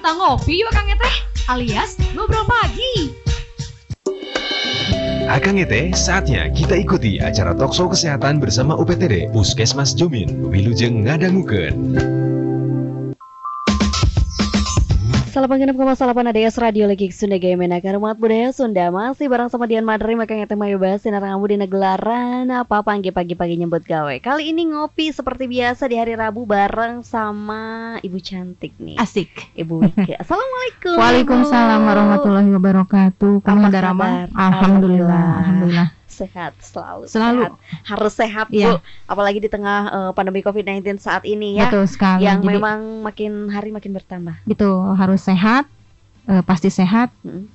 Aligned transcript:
kita 0.00 0.16
ngopi 0.16 0.64
yuk 0.64 0.72
Kang 0.72 0.88
Ete, 0.88 1.12
alias 1.52 2.00
ngobrol 2.16 2.40
pagi. 2.48 3.12
Ah, 5.28 5.36
Akang 5.36 5.60
Ete, 5.60 5.92
saatnya 5.92 6.48
kita 6.56 6.72
ikuti 6.72 7.20
acara 7.20 7.52
Tokso 7.52 7.84
Kesehatan 7.92 8.40
bersama 8.40 8.72
UPTD 8.80 9.28
Puskesmas 9.28 9.92
Jomin, 9.92 10.48
Wilujeng 10.48 11.04
Ngadanguken. 11.04 11.76
96,8 15.46 15.96
ADS 16.32 16.56
Radio 16.60 16.84
Lagi 16.84 17.08
Sunda 17.14 17.40
Gaya 17.40 17.56
Karumat 17.80 18.20
Budaya 18.20 18.52
Sunda 18.52 18.92
Masih 18.92 19.30
bareng 19.30 19.48
sama 19.48 19.64
Dian 19.64 19.88
Madri 19.88 20.12
Makanya 20.12 20.44
tema 20.44 20.68
yo 20.68 20.76
bahas 20.76 21.00
Sinar 21.00 21.24
Ngamu 21.24 21.44
di 21.48 21.56
negelaran 21.56 22.50
Apa 22.50 22.84
pagi-pagi-pagi 22.84 23.56
nyebut 23.56 23.86
gawe 23.86 24.16
Kali 24.20 24.52
ini 24.52 24.68
ngopi 24.68 25.14
seperti 25.14 25.48
biasa 25.48 25.88
di 25.88 25.96
hari 25.96 26.12
Rabu 26.18 26.44
Bareng 26.44 27.00
sama 27.06 27.96
Ibu 28.00 28.18
Cantik 28.20 28.76
nih. 28.80 28.96
Asik. 28.96 29.30
Ibu 29.56 29.80
Wika 29.84 30.20
Assalamualaikum. 30.20 30.96
Waalaikumsalam 30.96 31.80
warahmatullahi 31.84 32.50
wabarakatuh. 32.54 33.44
Kamu 33.44 33.68
ada 33.68 33.80
Alhamdulillah. 34.34 35.24
Alhamdulillah. 35.44 35.99
Sehat 36.20 36.52
selalu 36.60 37.04
Selalu. 37.06 37.40
sehat. 37.40 37.52
Harus 37.86 38.12
sehat 38.12 38.46
Iya. 38.52 38.76
Bu 38.76 38.84
Apalagi 39.06 39.40
di 39.40 39.48
tengah 39.48 39.80
eh, 39.88 40.10
pandemi 40.12 40.40
COVID-19 40.40 40.84
saat 40.96 41.24
ini 41.24 41.56
ya 41.56 41.72
Betul 41.72 41.88
sekali. 41.88 42.28
Yang 42.28 42.38
Jadi, 42.44 42.52
memang 42.54 42.78
makin 43.00 43.32
hari 43.48 43.70
makin 43.70 43.92
bertambah 43.92 44.36
gitu 44.44 44.68
harus 44.92 45.20
sehat, 45.20 45.64
eh, 46.26 46.42
pasti 46.42 46.68
sehat, 46.68 47.08
Mm. 47.20 47.48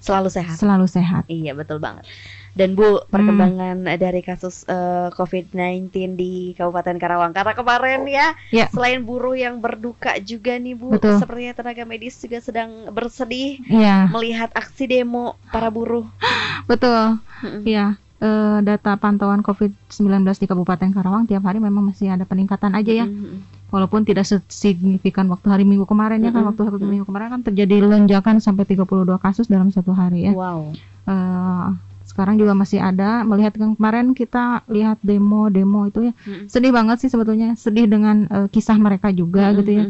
Selalu 0.00 0.32
sehat 0.32 0.56
selalu 0.56 0.88
sehat. 0.88 1.28
Iya 1.28 1.52
betul 1.52 1.76
banget. 1.76 2.08
Dan 2.50 2.72
Bu, 2.72 3.04
perkembangan 3.06 3.84
dari 3.94 4.24
kasus 4.24 4.64
eh, 4.64 5.12
COVID-19 5.12 5.92
di 6.16 6.56
Kabupaten 6.56 6.96
Karawang 6.96 7.30
karena 7.30 7.52
kemarin 7.52 8.08
ya, 8.08 8.32
Ya. 8.50 8.66
selain 8.72 9.04
buruh 9.04 9.36
yang 9.36 9.60
berduka 9.60 10.16
juga 10.18 10.56
nih 10.56 10.72
Bu, 10.72 10.96
Betul. 10.96 11.20
sepertinya 11.20 11.52
tenaga 11.52 11.84
medis 11.84 12.16
juga 12.16 12.40
sedang 12.40 12.88
bersedih 12.88 13.60
Iya, 13.62 14.08
melihat 14.08 14.48
aksi 14.50 14.88
demo 14.88 15.36
para 15.52 15.68
buruh. 15.68 16.08
betul. 16.66 17.20
Mm-mm. 17.44 17.62
Iya. 17.62 17.86
Eh, 18.20 18.58
data 18.60 19.00
pantauan 19.00 19.40
COVID-19 19.40 20.20
di 20.36 20.44
Kabupaten 20.44 20.92
Karawang 20.92 21.24
tiap 21.24 21.40
hari 21.40 21.56
memang 21.56 21.88
masih 21.88 22.12
ada 22.12 22.28
peningkatan 22.28 22.76
aja 22.76 22.92
ya. 22.92 23.08
Mm-mm. 23.08 23.40
Walaupun 23.72 24.04
tidak 24.04 24.28
signifikan 24.52 25.24
waktu 25.32 25.48
hari 25.48 25.64
Minggu 25.64 25.88
kemarin 25.88 26.20
ya 26.20 26.28
kan 26.28 26.44
Mm-mm. 26.44 26.52
waktu 26.52 26.68
hari 26.68 26.84
Minggu 26.84 27.08
kemarin 27.08 27.32
kan 27.32 27.40
terjadi 27.48 27.80
lonjakan 27.80 28.36
sampai 28.44 28.68
32 28.68 29.16
kasus 29.24 29.48
dalam 29.48 29.72
satu 29.72 29.96
hari 29.96 30.28
ya. 30.28 30.36
Wow. 30.36 30.76
Eh, 31.08 31.66
sekarang 32.04 32.36
juga 32.36 32.52
masih 32.52 32.84
ada 32.84 33.24
melihat 33.24 33.56
kemarin 33.56 34.12
kita 34.12 34.68
lihat 34.68 35.00
demo-demo 35.00 35.88
itu 35.88 36.12
ya 36.12 36.14
Mm-mm. 36.28 36.44
sedih 36.52 36.76
banget 36.76 37.00
sih 37.00 37.08
sebetulnya 37.08 37.56
sedih 37.56 37.88
dengan 37.88 38.28
eh, 38.28 38.48
kisah 38.52 38.76
mereka 38.76 39.08
juga 39.16 39.48
gitu 39.56 39.80
ya. 39.80 39.88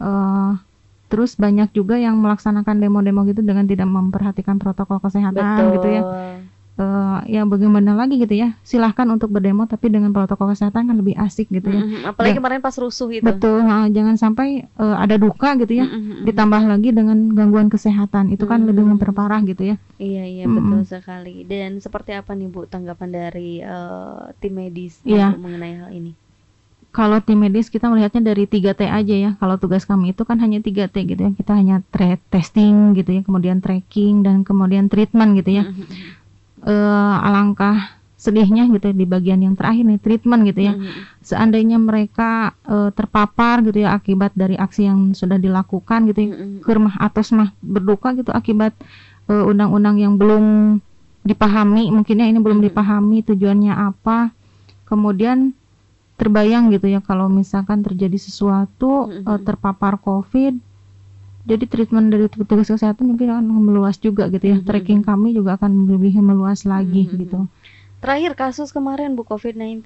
Eh, 0.00 0.50
terus 1.12 1.36
banyak 1.36 1.68
juga 1.76 2.00
yang 2.00 2.16
melaksanakan 2.16 2.80
demo-demo 2.80 3.28
gitu 3.28 3.44
dengan 3.44 3.68
tidak 3.68 3.92
memperhatikan 3.92 4.56
protokol 4.56 5.04
kesehatan 5.04 5.36
Betul. 5.36 5.72
gitu 5.76 5.88
ya 6.00 6.04
Eh, 6.78 7.18
ya 7.34 7.42
bagaimana 7.42 7.90
lagi 7.98 8.22
gitu 8.22 8.38
ya 8.38 8.54
silahkan 8.62 9.02
untuk 9.10 9.34
berdemo 9.34 9.66
tapi 9.66 9.90
dengan 9.90 10.14
protokol 10.14 10.54
kesehatan 10.54 10.86
kan 10.86 10.94
lebih 10.94 11.18
asik 11.18 11.50
gitu 11.50 11.74
ya 11.74 11.82
Mm-mm. 11.82 12.06
Apalagi 12.06 12.34
Ya. 12.34 12.38
kemarin 12.38 12.62
pas 12.62 12.76
rusuh 12.78 13.10
itu. 13.10 13.26
betul 13.26 13.66
ha, 13.66 13.90
jangan 13.90 14.14
sampai 14.14 14.62
eh, 14.62 14.96
ada 15.02 15.18
duka 15.18 15.58
gitu 15.58 15.74
ya 15.74 15.90
Mm-mm. 15.90 16.22
ditambah 16.22 16.62
lagi 16.70 16.94
dengan 16.94 17.34
gangguan 17.34 17.66
kesehatan 17.66 18.30
itu 18.30 18.46
kan 18.46 18.62
lebih 18.62 18.86
Mm. 18.86 18.94
memperparah 18.94 19.42
gitu 19.42 19.74
ya 19.74 19.76
Iya 19.98 20.22
iya 20.22 20.44
Mm-mm. 20.46 20.54
betul 20.54 21.02
sekali. 21.02 21.42
Dan 21.50 21.82
seperti 21.82 22.14
apa 22.14 22.30
nih 22.38 22.46
Bu 22.46 22.70
tanggapan 22.70 23.10
dari 23.10 23.58
eh, 23.58 24.22
tim 24.38 24.54
medis 24.54 25.02
untuk 25.02 25.42
mengenai 25.42 25.74
hal 25.82 25.90
ini? 25.90 26.14
kalau 26.88 27.20
tim 27.20 27.36
medis 27.38 27.68
kita 27.68 27.86
melihatnya 27.92 28.32
dari 28.32 28.48
3T 28.48 28.88
aja 28.88 29.14
ya. 29.14 29.30
Kalau 29.38 29.60
tugas 29.60 29.84
kami 29.84 30.16
itu 30.16 30.24
kan 30.24 30.40
hanya 30.40 30.58
3T 30.58 30.96
gitu 31.04 31.20
ya. 31.20 31.30
Kita 31.36 31.52
hanya 31.54 31.84
testing 32.32 32.96
gitu 32.96 33.12
ya, 33.12 33.22
kemudian 33.22 33.60
tracking 33.60 34.24
dan 34.24 34.42
kemudian 34.42 34.88
treatment 34.88 35.36
gitu 35.36 35.62
ya. 35.62 35.64
Eh, 36.58 37.16
alangkah 37.22 37.94
sedihnya 38.18 38.66
gitu 38.66 38.90
ya, 38.90 38.94
di 38.98 39.06
bagian 39.06 39.38
yang 39.38 39.54
terakhir 39.54 39.86
nih 39.86 40.02
treatment 40.02 40.42
gitu 40.50 40.60
ya. 40.66 40.74
Mm-mm. 40.74 41.22
Seandainya 41.22 41.78
mereka 41.78 42.50
eh, 42.66 42.90
terpapar 42.90 43.62
gitu 43.62 43.86
ya 43.86 43.94
akibat 43.94 44.34
dari 44.34 44.58
aksi 44.58 44.90
yang 44.90 45.14
sudah 45.14 45.38
dilakukan 45.38 46.10
gitu 46.10 46.18
ya. 46.26 46.28
Mm-mm. 46.34 46.66
Kermah 46.66 46.98
atas 46.98 47.30
mah 47.30 47.54
berduka 47.62 48.10
gitu 48.18 48.34
akibat 48.34 48.74
eh, 49.30 49.44
undang-undang 49.46 50.02
yang 50.02 50.18
belum 50.18 50.78
dipahami, 51.22 51.94
mungkinnya 51.94 52.26
ini 52.26 52.42
belum 52.42 52.58
Mm-mm. 52.58 52.68
dipahami 52.74 53.18
tujuannya 53.22 53.74
apa. 53.74 54.34
Kemudian 54.88 55.54
terbayang 56.18 56.74
gitu 56.74 56.90
ya 56.90 56.98
kalau 56.98 57.30
misalkan 57.30 57.86
terjadi 57.86 58.18
sesuatu 58.18 59.06
Mm-mm. 59.06 59.30
eh, 59.30 59.40
terpapar 59.46 59.94
COVID, 60.02 60.58
jadi 61.44 61.64
treatment 61.68 62.10
dari 62.10 62.26
petugas 62.26 62.68
kesehatan 62.70 63.14
mungkin 63.14 63.30
akan 63.30 63.46
meluas 63.62 63.96
juga 64.00 64.26
gitu 64.32 64.42
ya. 64.42 64.56
Mm-mm. 64.58 64.66
Tracking 64.66 65.00
kami 65.06 65.36
juga 65.36 65.58
akan 65.60 65.86
lebih 65.86 66.18
meluas 66.18 66.66
lagi 66.66 67.06
Mm-mm. 67.06 67.20
gitu. 67.22 67.38
Terakhir 67.98 68.32
kasus 68.38 68.70
kemarin 68.70 69.18
Bu 69.18 69.26
COVID-19. 69.26 69.82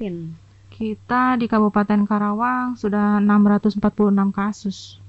Kita 0.72 1.36
di 1.36 1.46
Kabupaten 1.48 2.08
Karawang 2.08 2.76
sudah 2.80 3.20
646 3.20 3.76
kasus 4.32 5.02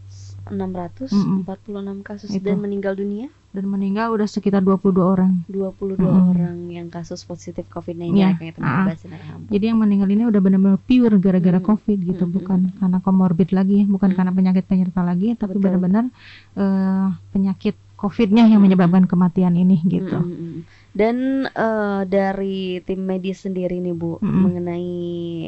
646 0.51 2.03
kasus 2.03 2.31
Itu. 2.35 2.43
dan 2.43 2.59
meninggal 2.59 2.99
dunia 2.99 3.31
dan 3.53 3.69
meninggal 3.69 4.09
udah 4.09 4.25
sekitar 4.25 4.65
22 4.65 4.97
orang. 4.97 5.45
22 5.45 6.01
Mm-mm. 6.01 6.33
orang 6.33 6.57
yang 6.73 6.89
kasus 6.89 7.21
positif 7.21 7.61
COVID-19 7.69 8.17
Iya. 8.17 8.33
ya 8.33 8.37
kayak 8.41 8.53
teman 8.57 8.89
bahas 8.89 9.01
ini. 9.05 9.17
Jadi 9.53 9.65
yang 9.69 9.77
meninggal 9.77 10.09
ini 10.09 10.23
udah 10.25 10.41
benar-benar 10.41 10.81
pure 10.81 11.15
gara-gara 11.21 11.61
Mm. 11.61 11.67
COVID 11.69 11.99
gitu, 12.01 12.23
Mm-mm. 12.25 12.33
bukan 12.33 12.59
karena 12.75 12.97
komorbid 12.99 13.49
lagi, 13.53 13.85
bukan 13.85 14.09
Mm. 14.09 14.15
karena 14.17 14.31
penyakit 14.33 14.65
penyerta 14.65 15.01
lagi, 15.01 15.37
tapi 15.37 15.55
benar-benar 15.55 16.09
eh, 16.57 17.07
penyakit 17.29 17.77
COVID-nya 17.93 18.49
yang 18.49 18.57
Mm. 18.57 18.65
menyebabkan 18.67 19.05
kematian 19.05 19.53
ini 19.53 19.77
gitu. 19.85 20.17
Mm-mm. 20.17 20.65
Dan 20.89 21.45
eh, 21.45 22.01
dari 22.05 22.81
tim 22.81 23.05
medis 23.05 23.45
sendiri 23.45 23.77
nih 23.77 23.93
Bu 23.93 24.17
Mm-mm. 24.17 24.33
mengenai 24.49 24.97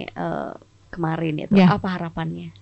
eh, 0.07 0.53
kemarin 0.93 1.41
itu 1.41 1.57
Ya. 1.57 1.73
apa 1.73 1.89
harapannya? 1.89 2.53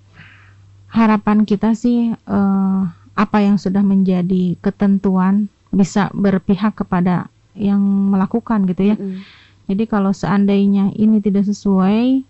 Harapan 0.88 1.44
kita 1.44 1.74
sih 1.74 2.16
eh, 2.16 2.82
apa 3.14 3.38
yang 3.46 3.62
sudah 3.62 3.86
menjadi 3.86 4.58
ketentuan 4.58 5.48
bisa 5.70 6.10
berpihak 6.14 6.78
kepada 6.78 7.30
yang 7.54 7.82
melakukan 7.82 8.66
gitu 8.70 8.94
ya. 8.94 8.96
Mm-mm. 8.98 9.22
Jadi 9.70 9.84
kalau 9.86 10.12
seandainya 10.12 10.92
ini 10.98 11.22
tidak 11.22 11.46
sesuai, 11.48 12.26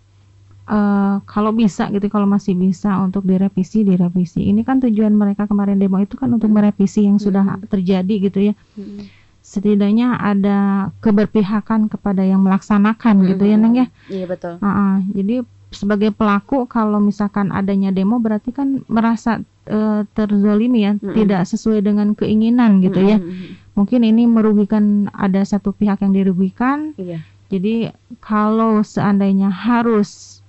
eh, 0.70 1.14
kalau 1.24 1.50
bisa 1.52 1.88
gitu, 1.90 2.06
kalau 2.12 2.28
masih 2.28 2.54
bisa 2.56 3.00
untuk 3.00 3.24
direvisi, 3.24 3.82
direvisi. 3.82 4.44
Ini 4.44 4.60
kan 4.62 4.80
tujuan 4.84 5.12
mereka 5.16 5.48
kemarin 5.48 5.80
demo 5.80 5.98
itu 6.00 6.14
kan 6.20 6.28
untuk 6.32 6.52
merevisi 6.52 7.08
yang 7.08 7.16
sudah 7.16 7.42
Hmm. 7.44 7.64
terjadi 7.68 8.14
gitu 8.30 8.38
ya. 8.52 8.54
Mm-mm. 8.76 9.08
Setidaknya 9.44 10.16
ada 10.20 10.88
keberpihakan 11.04 11.92
kepada 11.92 12.24
yang 12.24 12.40
melaksanakan 12.40 13.28
gitu 13.28 13.44
ya, 13.44 13.56
Neng 13.60 13.76
ya. 13.76 13.86
Iya 14.08 14.24
betul. 14.24 14.56
Ah, 14.64 14.68
ah. 14.68 14.94
jadi 15.12 15.44
sebagai 15.74 16.14
pelaku 16.14 16.64
kalau 16.70 17.02
misalkan 17.02 17.50
adanya 17.50 17.90
demo 17.90 18.16
berarti 18.22 18.54
kan 18.54 18.80
merasa 18.86 19.42
eh, 19.66 20.00
terzolimi 20.12 20.84
ya, 20.84 20.92
Mm-mm. 20.96 21.14
tidak 21.14 21.42
sesuai 21.48 21.80
dengan 21.80 22.12
keinginan 22.12 22.80
gitu 22.84 23.00
ya. 23.00 23.18
Mm-mm. 23.20 23.60
Mungkin 23.74 24.06
ini 24.06 24.24
merugikan 24.30 25.10
ada 25.10 25.42
satu 25.42 25.74
pihak 25.74 25.98
yang 26.04 26.14
dirugikan 26.14 26.94
Iya. 26.94 27.18
jadi 27.50 27.90
kalau 28.22 28.80
seandainya 28.82 29.50
harus 29.50 30.40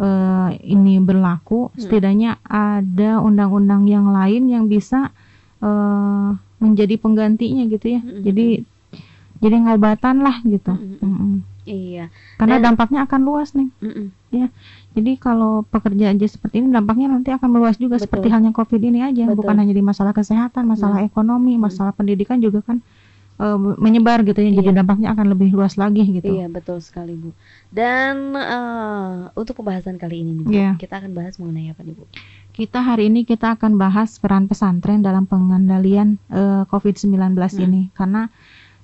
eh, 0.00 0.50
ini 0.64 0.96
berlaku, 1.02 1.68
Hmm. 1.68 1.76
setidaknya 1.76 2.40
ada 2.46 3.20
undang-undang 3.20 3.84
yang 3.84 4.08
lain 4.08 4.48
yang 4.48 4.64
bisa 4.64 5.12
eh, 5.60 6.28
menjadi 6.56 6.96
penggantinya 6.96 7.68
gitu 7.68 8.00
ya. 8.00 8.00
Mm-mm. 8.00 8.24
Jadi 8.24 8.46
jadi 9.40 9.56
ngobatan 9.60 10.20
lah 10.24 10.40
gitu. 10.44 10.72
Mm-mm. 10.72 11.00
Mm-mm. 11.04 11.32
Iya. 11.70 12.04
Karena 12.34 12.58
Dan- 12.58 12.74
dampaknya 12.74 13.06
akan 13.06 13.20
luas 13.22 13.54
nih. 13.54 13.70
Mm-mm. 13.78 14.06
Jadi 14.90 15.12
kalau 15.16 15.62
pekerja 15.64 16.10
aja 16.10 16.26
seperti 16.26 16.58
ini 16.58 16.68
dampaknya 16.68 17.06
nanti 17.08 17.30
akan 17.30 17.46
meluas 17.46 17.78
juga 17.78 17.94
Betul. 17.94 18.04
seperti 18.10 18.26
halnya 18.28 18.50
COVID 18.50 18.80
ini 18.80 19.00
aja, 19.00 19.22
Betul. 19.24 19.38
bukan 19.38 19.54
hanya 19.56 19.70
di 19.70 19.80
masalah 19.80 20.10
kesehatan, 20.10 20.66
masalah 20.66 21.00
ekonomi, 21.00 21.54
Hmm. 21.54 21.62
masalah 21.62 21.92
pendidikan 21.92 22.36
juga 22.36 22.60
kan 22.60 22.82
eh, 23.40 23.56
menyebar 23.56 24.20
gitu 24.20 24.36
ya. 24.36 24.52
Jadi 24.52 24.68
Iya. 24.68 24.78
dampaknya 24.84 25.16
akan 25.16 25.32
lebih 25.32 25.56
luas 25.56 25.72
lagi 25.74 26.04
gitu. 26.04 26.28
Iya 26.28 26.46
betul 26.46 26.76
sekali 26.78 27.16
Bu. 27.16 27.32
Dan 27.72 28.36
eh, 28.36 29.32
untuk 29.32 29.56
pembahasan 29.56 29.96
kali 29.96 30.20
ini 30.20 30.30
nih 30.36 30.44
Bu, 30.44 30.50
Iya. 30.52 30.70
kita 30.76 31.00
akan 31.00 31.16
bahas 31.16 31.40
mengenai 31.40 31.72
apa 31.72 31.80
nih 31.80 31.96
Bu? 31.96 32.04
Kita 32.50 32.84
hari 32.84 33.08
ini 33.08 33.24
kita 33.24 33.56
akan 33.56 33.80
bahas 33.80 34.20
peran 34.20 34.44
pesantren 34.44 35.00
dalam 35.00 35.24
pengendalian 35.24 36.20
eh, 36.28 36.68
COVID-19 36.68 37.32
Hmm. 37.32 37.64
ini 37.64 37.82
karena 37.96 38.28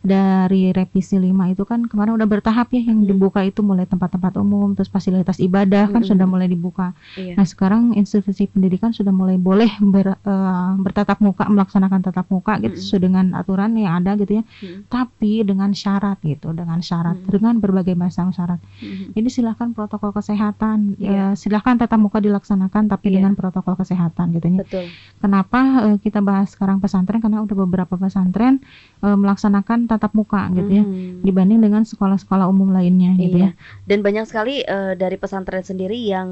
dari 0.07 0.71
revisi 0.71 1.19
5 1.19 1.27
itu 1.51 1.67
kan 1.67 1.83
kemarin 1.85 2.15
udah 2.15 2.25
bertahap 2.25 2.71
ya 2.71 2.87
yang 2.87 3.03
Hmm. 3.03 3.11
dibuka 3.11 3.43
itu 3.43 3.61
mulai 3.61 3.85
tempat-tempat 3.85 4.39
umum 4.39 4.73
terus 4.73 4.87
fasilitas 4.87 5.37
ibadah 5.37 5.91
kan 5.91 6.01
Mm-mm. 6.01 6.11
sudah 6.15 6.25
mulai 6.25 6.47
dibuka. 6.47 6.95
Iya. 7.15 7.35
Nah, 7.35 7.43
sekarang 7.43 7.93
institusi 7.93 8.47
pendidikan 8.47 8.95
sudah 8.95 9.11
mulai 9.11 9.35
boleh 9.37 9.69
ber, 9.83 10.15
eh, 10.15 10.71
bertatap 10.79 11.19
muka 11.19 11.45
melaksanakan 11.45 12.01
tatap 12.01 12.31
muka 12.31 12.57
gitu 12.59 12.73
Mm-mm. 12.73 12.81
sesuai 12.81 13.03
dengan 13.03 13.25
aturan 13.35 13.75
yang 13.75 13.99
ada 13.99 14.15
gitu 14.15 14.39
ya. 14.39 14.45
Mm. 14.63 14.87
Tapi 14.87 15.33
dengan 15.43 15.71
syarat 15.73 16.23
gitu, 16.23 16.55
dengan 16.55 16.79
syarat 16.79 17.19
Mm. 17.19 17.29
dengan 17.29 17.55
berbagai 17.59 17.93
macam 17.93 18.31
syarat. 18.31 18.63
Mhm. 18.79 19.13
Jadi 19.13 19.29
silahkan 19.29 19.73
protokol 19.73 20.13
kesehatan, 20.13 20.95
Iya. 20.97 21.11
ya, 21.11 21.27
silahkan 21.35 21.75
tatap 21.75 21.99
muka 21.99 22.21
dilaksanakan 22.21 22.87
tapi 22.87 23.11
Iya. 23.11 23.15
dengan 23.19 23.33
protokol 23.35 23.75
kesehatan 23.75 24.31
gitu 24.33 24.47
ya. 24.47 24.59
Betul. 24.63 24.85
Kenapa 25.19 25.61
eh, 25.83 25.97
kita 25.99 26.21
bahas 26.21 26.53
sekarang 26.53 26.79
pesantren? 26.79 27.19
Karena 27.19 27.43
udah 27.43 27.57
beberapa 27.59 27.97
pesantren 27.97 28.61
eh, 28.97 29.13
melaksanakan 29.13 29.85
tatap 29.87 30.13
muka 30.13 30.49
gitu 30.53 30.73
ya, 30.73 30.85
Mhm. 30.85 31.21
dibanding 31.21 31.61
dengan 31.61 31.83
sekolah-sekolah 31.83 32.47
umum 32.47 32.71
lainnya 32.71 33.13
gitu 33.17 33.37
Iya. 33.37 33.51
ya. 33.53 33.85
Dan 33.85 34.01
banyak 34.01 34.25
sekali 34.25 34.61
eh, 34.61 34.95
dari 34.95 35.17
pesantren 35.17 35.61
sendiri 35.61 35.97
yang 35.97 36.29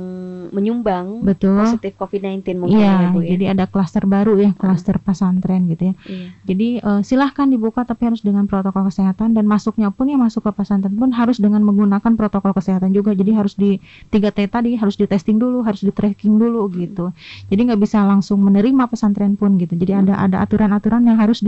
menyumbang 0.51 1.23
Betul. 1.23 1.61
positif 1.61 1.95
COVID-19 1.97 2.57
mungkin 2.59 2.81
Iya, 2.81 2.93
ya 3.01 3.09
Bu 3.11 3.21
ya. 3.21 3.29
jadi 3.37 3.45
ada 3.53 3.65
klaster 3.65 4.05
baru 4.05 4.37
ya, 4.39 4.51
klaster 4.55 4.97
pesantren 4.99 5.69
gitu 5.69 5.93
ya. 5.93 5.95
Iya. 6.05 6.27
Jadi 6.45 6.69
eh, 6.79 7.01
silahkan 7.03 7.47
dibuka 7.47 7.83
tapi 7.83 8.09
harus 8.09 8.21
dengan 8.21 8.45
protokol 8.45 8.89
kesehatan 8.89 9.33
dan 9.33 9.45
masuknya 9.45 9.89
pun 9.89 10.09
ya 10.09 10.17
masuk 10.17 10.45
ke 10.45 10.53
pesantren 10.55 10.95
pun 10.95 11.11
harus 11.11 11.37
dengan 11.37 11.61
menggunakan 11.61 12.13
protokol 12.15 12.53
kesehatan 12.53 12.91
juga. 12.91 13.13
Jadi 13.13 13.31
harus 13.33 13.55
di 13.55 13.79
3T 14.09 14.49
tadi 14.49 14.75
harus 14.75 14.95
di 14.95 15.05
testing 15.05 15.37
dulu, 15.37 15.63
harus 15.63 15.81
di 15.81 15.91
tracking 15.91 16.37
dulu 16.37 16.67
gitu. 16.73 17.13
Jadi 17.49 17.61
nggak 17.71 17.81
bisa 17.81 18.03
langsung 18.03 18.41
menerima 18.41 18.89
pesantren 18.89 19.35
pun 19.35 19.57
gitu. 19.57 19.75
Jadi 19.75 19.93
ada 19.95 20.15
ada 20.17 20.37
aturan-aturan 20.41 21.05
yang 21.05 21.19
harus 21.19 21.45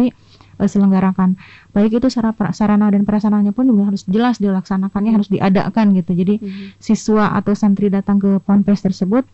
diselenggarakan. 0.56 1.36
Baik 1.72 2.00
itu 2.00 2.08
sarana, 2.08 2.86
dan 2.88 3.04
prasarananya 3.04 3.52
pun 3.52 3.68
juga 3.68 3.92
harus 3.92 4.04
jelas 4.08 4.40
dilaksanakannya, 4.40 5.12
harus 5.12 5.28
diadakan 5.28 5.92
gitu. 5.94 6.12
Jadi 6.16 6.34
Mhm. 6.40 6.80
siswa 6.80 7.36
atau 7.36 7.52
santri 7.52 7.92
datang 7.92 8.16
ke 8.16 8.40
ponpes 8.40 8.80
tersebut 8.82 9.24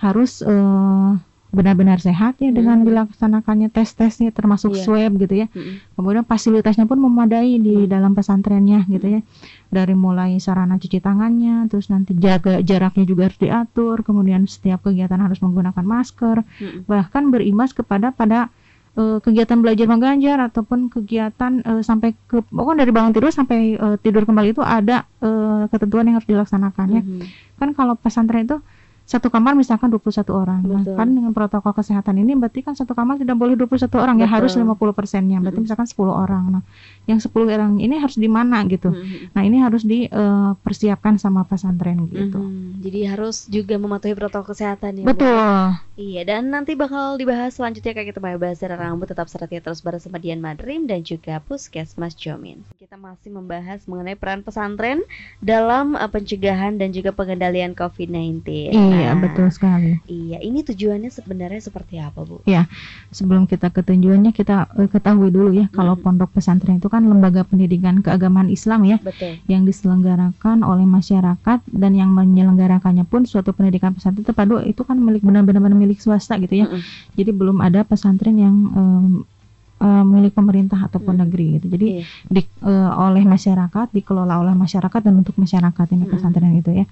harus 0.00 0.40
eh, 0.40 1.10
benar-benar 1.50 1.98
sehat 1.98 2.38
ya 2.38 2.54
dengan 2.54 2.78
Hmm. 2.78 2.86
dilaksanakannya 2.86 3.74
tes-tesnya 3.74 4.30
termasuk 4.30 4.70
Iya. 4.70 4.86
swab 4.86 5.12
gitu 5.18 5.34
ya. 5.34 5.46
Mhm. 5.50 5.98
Kemudian 5.98 6.22
fasilitasnya 6.22 6.86
pun 6.86 7.02
memadai 7.02 7.58
di 7.58 7.90
dalam 7.90 8.14
pesantrennya 8.14 8.86
gitu 8.86 9.18
ya. 9.18 9.20
Dari 9.66 9.98
mulai 9.98 10.38
sarana 10.38 10.78
cuci 10.78 11.02
tangannya, 11.02 11.66
terus 11.66 11.90
nanti 11.90 12.14
jaga 12.14 12.62
jaraknya 12.62 13.02
juga 13.02 13.26
harus 13.26 13.38
diatur, 13.42 14.06
kemudian 14.06 14.46
setiap 14.46 14.86
kegiatan 14.86 15.18
harus 15.18 15.42
menggunakan 15.42 15.82
masker, 15.82 16.46
Mhm. 16.46 16.86
bahkan 16.86 17.34
berimbas 17.34 17.74
kepada 17.74 18.14
pada 18.14 18.46
eh, 18.94 19.18
kegiatan 19.20 19.58
belajar 19.58 19.86
mengajar 19.86 20.38
ataupun 20.46 20.88
kegiatan 20.88 21.52
eh, 21.60 21.82
sampai 21.82 22.14
ke 22.26 22.42
pokoknya 22.42 22.82
dari 22.82 22.92
bangun 22.92 23.12
tidur 23.12 23.30
sampai 23.30 23.74
eh, 23.74 23.96
tidur 24.00 24.24
kembali 24.24 24.50
itu 24.50 24.62
ada 24.62 25.06
eh, 25.20 25.62
ketentuan 25.68 26.06
yang 26.06 26.16
harus 26.18 26.28
dilaksanakan 26.28 26.86
ya 26.90 27.02
Mhm. 27.02 27.22
kan 27.56 27.76
kalau 27.76 27.92
pesantren 27.94 28.48
itu 28.48 28.56
satu 29.10 29.26
kamar 29.26 29.58
misalkan 29.58 29.90
21 29.90 30.22
orang. 30.30 30.62
Nah, 30.62 30.86
Betul. 30.86 30.94
kan 30.94 31.08
dengan 31.10 31.34
protokol 31.34 31.74
kesehatan 31.74 32.14
ini 32.22 32.38
berarti 32.38 32.62
kan 32.62 32.78
satu 32.78 32.94
kamar 32.94 33.18
tidak 33.18 33.34
boleh 33.34 33.58
21 33.58 33.90
orang 33.98 34.22
ya 34.22 34.30
Betul. 34.30 34.36
harus 34.38 34.52
50 34.54 34.94
persennya. 34.94 35.42
Berarti 35.42 35.58
Mm-mm. 35.58 35.66
misalkan 35.66 35.88
10 35.90 36.14
orang. 36.14 36.44
Nah, 36.54 36.62
yang 37.10 37.18
10 37.18 37.50
orang 37.50 37.82
ini 37.82 37.98
harus 37.98 38.14
di 38.14 38.30
mana 38.30 38.62
gitu. 38.70 38.94
Mhm. 38.94 39.34
Nah, 39.34 39.42
ini 39.42 39.58
harus 39.58 39.82
dipersiapkan 39.82 41.18
sama 41.18 41.42
pesantren 41.42 42.06
gitu. 42.06 42.38
Mhm. 42.38 42.86
Jadi 42.86 42.98
harus 43.10 43.50
juga 43.50 43.74
mematuhi 43.82 44.14
protokol 44.14 44.54
kesehatan 44.54 45.02
ya. 45.02 45.04
Bu? 45.04 45.10
Betul. 45.10 45.74
Iya, 45.98 46.22
dan 46.24 46.54
nanti 46.54 46.78
bakal 46.78 47.18
dibahas 47.18 47.58
selanjutnya 47.58 47.90
kayak 47.92 48.14
kita 48.14 48.22
bahas 48.22 48.56
secara 48.62 48.78
rambut 48.78 49.10
tetap 49.10 49.26
setia 49.26 49.58
terus 49.58 49.82
bersama 49.82 50.22
Dian 50.22 50.38
Madrim 50.38 50.86
dan 50.86 51.02
juga 51.02 51.42
Puskesmas 51.42 52.14
Jomin. 52.14 52.62
Kita 52.78 52.94
masih 52.94 53.34
membahas 53.34 53.82
mengenai 53.90 54.14
peran 54.14 54.46
pesantren 54.46 55.02
dalam 55.42 55.98
uh, 55.98 56.06
pencegahan 56.06 56.78
dan 56.78 56.94
juga 56.94 57.10
pengendalian 57.10 57.74
COVID-19. 57.74 58.46
Iya, 58.70 58.99
Nah, 58.99 58.99
betul 59.16 59.48
sekali. 59.48 59.92
Iya, 60.04 60.38
ini 60.40 60.60
tujuannya 60.62 61.10
sebenarnya 61.10 61.60
seperti 61.60 61.96
apa, 61.98 62.20
Bu? 62.22 62.40
Sebelum 63.10 63.44
kita 63.50 63.74
ke 63.74 63.82
tujuannya 63.82 64.30
kita 64.30 64.70
eh, 64.78 64.88
ketahui 64.88 65.28
dulu 65.34 65.50
ya 65.50 65.66
kalau 65.72 65.98
Mm-mm. 65.98 66.04
pondok 66.06 66.30
pesantren 66.36 66.78
itu 66.78 66.86
kan 66.86 67.02
lembaga 67.02 67.42
pendidikan 67.42 67.98
keagamaan 68.04 68.48
Islam 68.48 68.86
ya. 68.86 68.98
Betul. 69.00 69.42
yang 69.50 69.66
diselenggarakan 69.66 70.62
oleh 70.62 70.86
masyarakat 70.86 71.58
dan 71.66 71.92
yang 71.96 72.14
menyelenggarakannya 72.14 73.02
pun 73.08 73.26
suatu 73.26 73.50
pendidikan 73.50 73.90
pesantren 73.90 74.22
terpadu 74.22 74.62
itu 74.62 74.82
kan 74.86 74.94
milik 75.00 75.26
benar-benar 75.26 75.74
milik 75.74 75.98
swasta 75.98 76.38
gitu 76.38 76.62
ya. 76.62 76.66
Mm-mm. 76.70 76.80
Jadi 77.18 77.30
belum 77.34 77.58
ada 77.58 77.82
pesantren 77.82 78.36
yang 78.38 78.54
em, 78.76 79.24
milik 79.80 80.36
pemerintah 80.36 80.76
ataupun 80.76 81.16
Mm. 81.16 81.20
negeri 81.24 81.46
gitu. 81.56 81.66
Jadi 81.72 81.86
Iya. 81.96 82.04
di, 82.28 82.40
eh, 82.44 82.90
oleh 83.00 83.24
masyarakat, 83.24 83.86
dikelola 83.96 84.36
oleh 84.44 84.52
masyarakat 84.52 85.00
dan 85.00 85.14
untuk 85.16 85.32
masyarakat 85.40 85.86
ini 85.96 86.04
pesantren 86.04 86.52
itu 86.52 86.70
ya. 86.70 86.84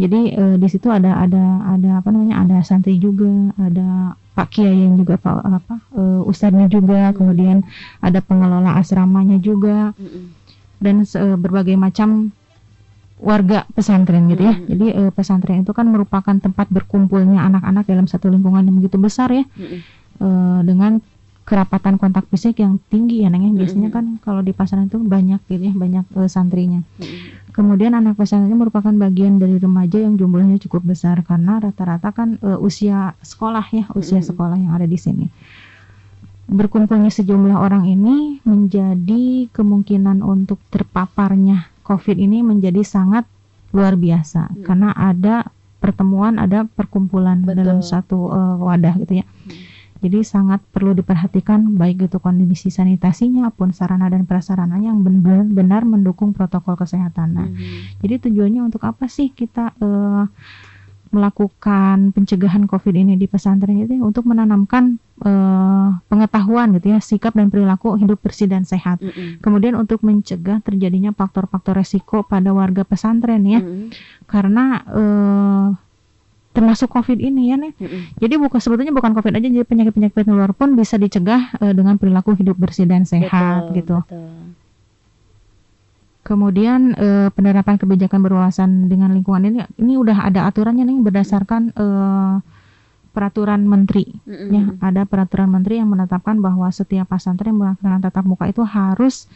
Jadi 0.00 0.20
eh, 0.32 0.56
di 0.56 0.68
situ 0.68 0.88
ada 0.88 1.20
ada 1.20 1.44
ada 1.68 2.00
apa 2.00 2.08
namanya? 2.08 2.42
Ada 2.42 2.56
santri 2.64 2.96
juga, 2.96 3.28
ada 3.60 4.16
Pak 4.32 4.48
Kiai 4.48 4.88
yang 4.88 4.96
juga 4.96 5.16
Pak 5.16 5.36
apa? 5.44 5.74
eh, 5.92 6.20
ustadznya 6.24 6.66
juga, 6.66 7.12
Mm. 7.12 7.14
kemudian 7.14 7.56
ada 8.00 8.18
pengelola 8.20 8.80
asramanya 8.80 9.36
juga 9.36 9.92
Mm-mm. 9.94 10.32
dan 10.80 11.04
se- 11.04 11.20
berbagai 11.36 11.76
macam 11.76 12.32
warga 13.22 13.62
pesantren 13.70 14.26
gitu 14.26 14.42
ya. 14.42 14.56
Mm. 14.56 14.66
Jadi 14.66 14.86
eh, 14.90 15.10
pesantren 15.12 15.62
itu 15.62 15.70
kan 15.70 15.86
merupakan 15.86 16.34
tempat 16.34 16.66
berkumpulnya 16.68 17.44
anak-anak 17.46 17.84
dalam 17.84 18.08
satu 18.08 18.26
lingkungan 18.26 18.64
yang 18.64 18.76
begitu 18.80 18.96
besar 18.96 19.28
ya 19.30 19.44
dengan 20.62 21.02
kerapatan 21.42 21.98
kontak 21.98 22.30
fisik 22.30 22.62
yang 22.62 22.78
tinggi 22.86 23.26
ya 23.26 23.28
Neng 23.28 23.50
ya. 23.50 23.52
Biasanya 23.66 23.90
Mm. 23.90 23.94
kan 23.94 24.04
kalau 24.22 24.40
di 24.40 24.54
pesantren 24.54 24.86
itu 24.86 24.98
banyak 25.02 25.42
gitu 25.50 25.62
ya, 25.68 25.74
banyak 25.74 26.04
eh, 26.14 26.30
santrinya. 26.30 26.80
Kemudian 27.52 27.92
anak 27.92 28.14
pesantren 28.16 28.54
merupakan 28.54 28.94
bagian 28.94 29.36
dari 29.36 29.58
remaja 29.58 29.98
yang 30.00 30.14
jumlahnya 30.14 30.62
cukup 30.62 30.86
besar 30.86 31.20
karena 31.26 31.58
rata-rata 31.58 32.14
kan 32.14 32.38
eh, 32.38 32.58
usia 32.58 33.18
sekolah 33.20 33.66
ya, 33.74 33.84
usia 33.98 34.22
sekolah 34.22 34.54
yang 34.54 34.72
ada 34.72 34.86
di 34.86 34.96
sini. 34.96 35.26
Berkumpulnya 36.46 37.08
sejumlah 37.08 37.54
orang 37.56 37.88
ini 37.88 38.42
menjadi 38.44 39.48
kemungkinan 39.50 40.20
untuk 40.20 40.58
terpaparnya 40.68 41.70
COVID 41.82 42.18
ini 42.18 42.44
menjadi 42.44 42.82
sangat 42.86 43.26
luar 43.72 43.98
biasa 43.98 44.52
Mm. 44.52 44.62
karena 44.62 44.88
ada 44.92 45.48
pertemuan, 45.82 46.38
ada 46.38 46.62
perkumpulan 46.70 47.42
Betul. 47.42 47.56
dalam 47.66 47.78
satu 47.82 48.30
eh, 48.30 48.56
wadah 48.62 48.94
gitu 49.02 49.18
ya. 49.20 49.26
Mm. 49.26 49.71
Jadi 50.02 50.26
sangat 50.26 50.58
perlu 50.74 50.92
diperhatikan 50.92 51.78
baik 51.78 52.10
itu 52.10 52.18
kondisi 52.18 52.74
sanitasinya 52.74 53.46
maupun 53.46 53.70
sarana 53.70 54.10
dan 54.10 54.26
prasarananya 54.26 54.90
yang 54.90 55.00
benar-benar 55.00 55.86
mendukung 55.86 56.34
protokol 56.34 56.74
kesehatan. 56.74 57.28
Nah, 57.32 57.46
Mhm. 57.46 58.02
jadi 58.02 58.14
tujuannya 58.26 58.66
untuk 58.66 58.82
apa 58.82 59.06
sih 59.06 59.30
kita 59.30 59.78
eh, 59.78 60.24
melakukan 61.12 62.16
pencegahan 62.16 62.64
COVID 62.64 62.94
ini 62.96 63.20
di 63.20 63.28
pesantren 63.28 63.76
itu 63.76 64.00
ya? 64.00 64.02
untuk 64.02 64.24
menanamkan 64.24 64.96
eh, 65.22 65.88
pengetahuan 66.10 66.74
gitu 66.74 66.96
ya 66.96 66.98
sikap 66.98 67.36
dan 67.36 67.46
perilaku 67.46 67.94
hidup 67.94 68.18
bersih 68.18 68.50
dan 68.50 68.66
sehat. 68.66 68.98
Mm-mm. 68.98 69.38
Kemudian 69.38 69.78
untuk 69.78 70.02
mencegah 70.02 70.58
terjadinya 70.64 71.14
faktor-faktor 71.14 71.78
resiko 71.78 72.26
pada 72.26 72.50
warga 72.50 72.82
pesantren 72.82 73.44
ya, 73.46 73.60
Mm-mm. 73.62 73.92
karena 74.26 74.82
eh, 74.90 75.66
termasuk 76.52 76.92
COVID 76.92 77.16
ini 77.16 77.52
ya 77.52 77.56
nih. 77.56 77.72
Mm-mm. 77.80 78.02
Jadi 78.20 78.34
bukan 78.36 78.60
sebetulnya 78.60 78.92
bukan 78.92 79.16
COVID 79.16 79.32
aja, 79.32 79.48
jadi 79.48 79.64
penyakit-penyakit 79.64 80.28
luar 80.28 80.52
pun 80.52 80.76
bisa 80.76 81.00
dicegah 81.00 81.56
eh, 81.64 81.72
dengan 81.72 81.96
perilaku 81.96 82.36
hidup 82.36 82.60
bersih 82.60 82.84
dan 82.84 83.08
sehat 83.08 83.72
Betul, 83.72 83.76
gitu. 83.80 83.96
betul. 84.04 84.28
Kemudian 86.22 86.94
eh, 86.94 87.28
penerapan 87.34 87.80
kebijakan 87.80 88.20
berwawasan 88.22 88.86
dengan 88.86 89.10
lingkungan 89.10 89.42
ini 89.48 89.58
ini 89.80 89.98
udah 89.98 90.28
ada 90.28 90.46
aturannya 90.46 90.86
nih 90.86 90.98
berdasarkan 91.02 91.72
eh, 91.74 92.34
peraturan 93.12 93.64
menteri. 93.64 94.08
Mm-mm. 94.28 94.48
Ya, 94.52 94.62
ada 94.80 95.02
peraturan 95.08 95.48
menteri 95.48 95.80
yang 95.80 95.88
menetapkan 95.88 96.36
bahwa 96.38 96.68
setiap 96.68 97.08
pesantren 97.10 97.56
yang 97.56 97.60
melaksanakan 97.60 98.00
tatap 98.06 98.24
muka 98.28 98.44
itu 98.46 98.62
harus 98.62 99.26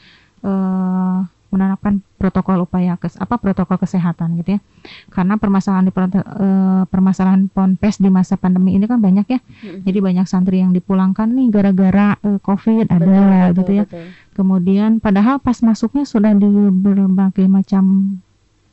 eh, 0.45 1.19
menerapkan 1.57 2.05
protokol 2.21 2.69
upaya 2.69 3.01
kes, 3.01 3.17
apa 3.17 3.41
protokol 3.41 3.81
kesehatan 3.81 4.37
gitu 4.45 4.57
ya. 4.57 4.61
Karena 5.09 5.41
permasalahan 5.41 5.89
di 5.89 5.93
eh, 5.97 6.85
permasalahan 6.85 7.49
ponpes 7.49 7.97
di 7.97 8.13
masa 8.13 8.37
pandemi 8.37 8.77
ini 8.77 8.85
kan 8.85 9.01
banyak 9.01 9.27
ya. 9.27 9.41
Jadi 9.89 9.99
banyak 10.05 10.29
santri 10.29 10.61
yang 10.61 10.77
dipulangkan 10.77 11.33
nih 11.33 11.49
gara-gara 11.49 12.21
eh, 12.21 12.39
Covid 12.45 12.93
ada 12.93 13.01
Betul, 13.01 13.17
betul, 13.17 13.57
gitu 13.57 13.73
ya. 13.73 13.85
betul. 13.89 14.05
Kemudian 14.37 14.91
padahal 15.01 15.41
pas 15.41 15.57
masuknya 15.65 16.05
sudah 16.05 16.37
di 16.37 16.45
berbagai 16.71 17.49
macam 17.49 18.17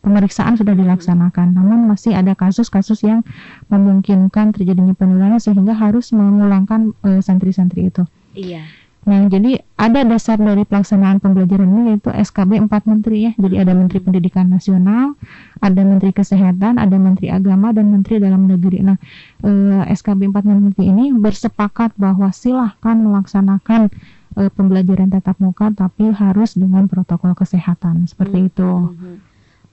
pemeriksaan 0.03 0.59
sudah 0.59 0.75
dilaksanakan, 0.75 1.55
namun 1.55 1.87
masih 1.87 2.11
ada 2.11 2.35
kasus-kasus 2.35 3.07
yang 3.07 3.23
memungkinkan 3.71 4.51
terjadinya 4.51 4.91
penularan 4.91 5.39
sehingga 5.39 5.71
harus 5.71 6.11
memulangkan 6.11 6.91
eh, 7.07 7.23
santri-santri 7.23 7.87
itu. 7.87 8.03
Iya. 8.35 8.67
Nah, 9.03 9.27
jadi 9.27 9.59
ada 9.75 9.99
dasar 10.07 10.39
dari 10.39 10.63
pelaksanaan 10.63 11.19
pembelajaran 11.19 11.67
ini 11.67 11.81
yaitu 11.91 12.07
SKB 12.07 12.55
4 12.71 12.87
menteri 12.87 13.27
ya. 13.27 13.31
Jadi 13.35 13.55
ada 13.59 13.75
Menteri 13.75 13.99
Pendidikan 13.99 14.47
Nasional, 14.47 15.19
ada 15.59 15.81
Menteri 15.83 16.15
Kesehatan, 16.15 16.79
ada 16.79 16.95
Menteri 16.95 17.27
Agama 17.27 17.75
dan 17.75 17.91
Menteri 17.91 18.23
Dalam 18.23 18.47
Negeri. 18.47 18.79
Nah, 18.79 18.95
eh, 19.43 19.83
SKB 19.91 20.31
4 20.31 20.47
menteri 20.47 20.87
ini 20.87 21.11
bersepakat 21.11 21.99
bahwa 21.99 22.31
silahkan 22.31 22.95
melaksanakan 22.95 23.91
eh, 24.33 24.49
pembelajaran 24.49 25.11
tatap 25.11 25.37
muka 25.37 25.69
tapi 25.69 26.09
harus 26.09 26.55
dengan 26.55 26.87
protokol 26.87 27.35
kesehatan 27.35 28.07
seperti 28.07 28.39
Hmm, 28.39 28.49
itu. 28.49 28.71
mhm. 28.87 29.15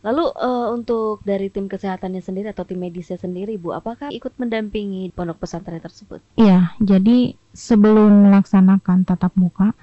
Lalu 0.01 0.25
eh, 0.33 0.69
untuk 0.73 1.21
dari 1.29 1.53
tim 1.53 1.69
kesehatannya 1.69 2.25
sendiri 2.25 2.49
atau 2.51 2.65
tim 2.65 2.81
medisnya 2.81 3.21
sendiri, 3.21 3.61
Bu, 3.61 3.77
apakah 3.77 4.09
ikut 4.09 4.33
mendampingi 4.41 5.13
pondok 5.13 5.45
pesantren 5.45 5.81
tersebut? 5.81 6.25
Iya, 6.41 6.73
jadi 6.81 7.37
sebelum 7.53 8.33
melaksanakan 8.33 9.05
tatap 9.05 9.37
muka, 9.37 9.77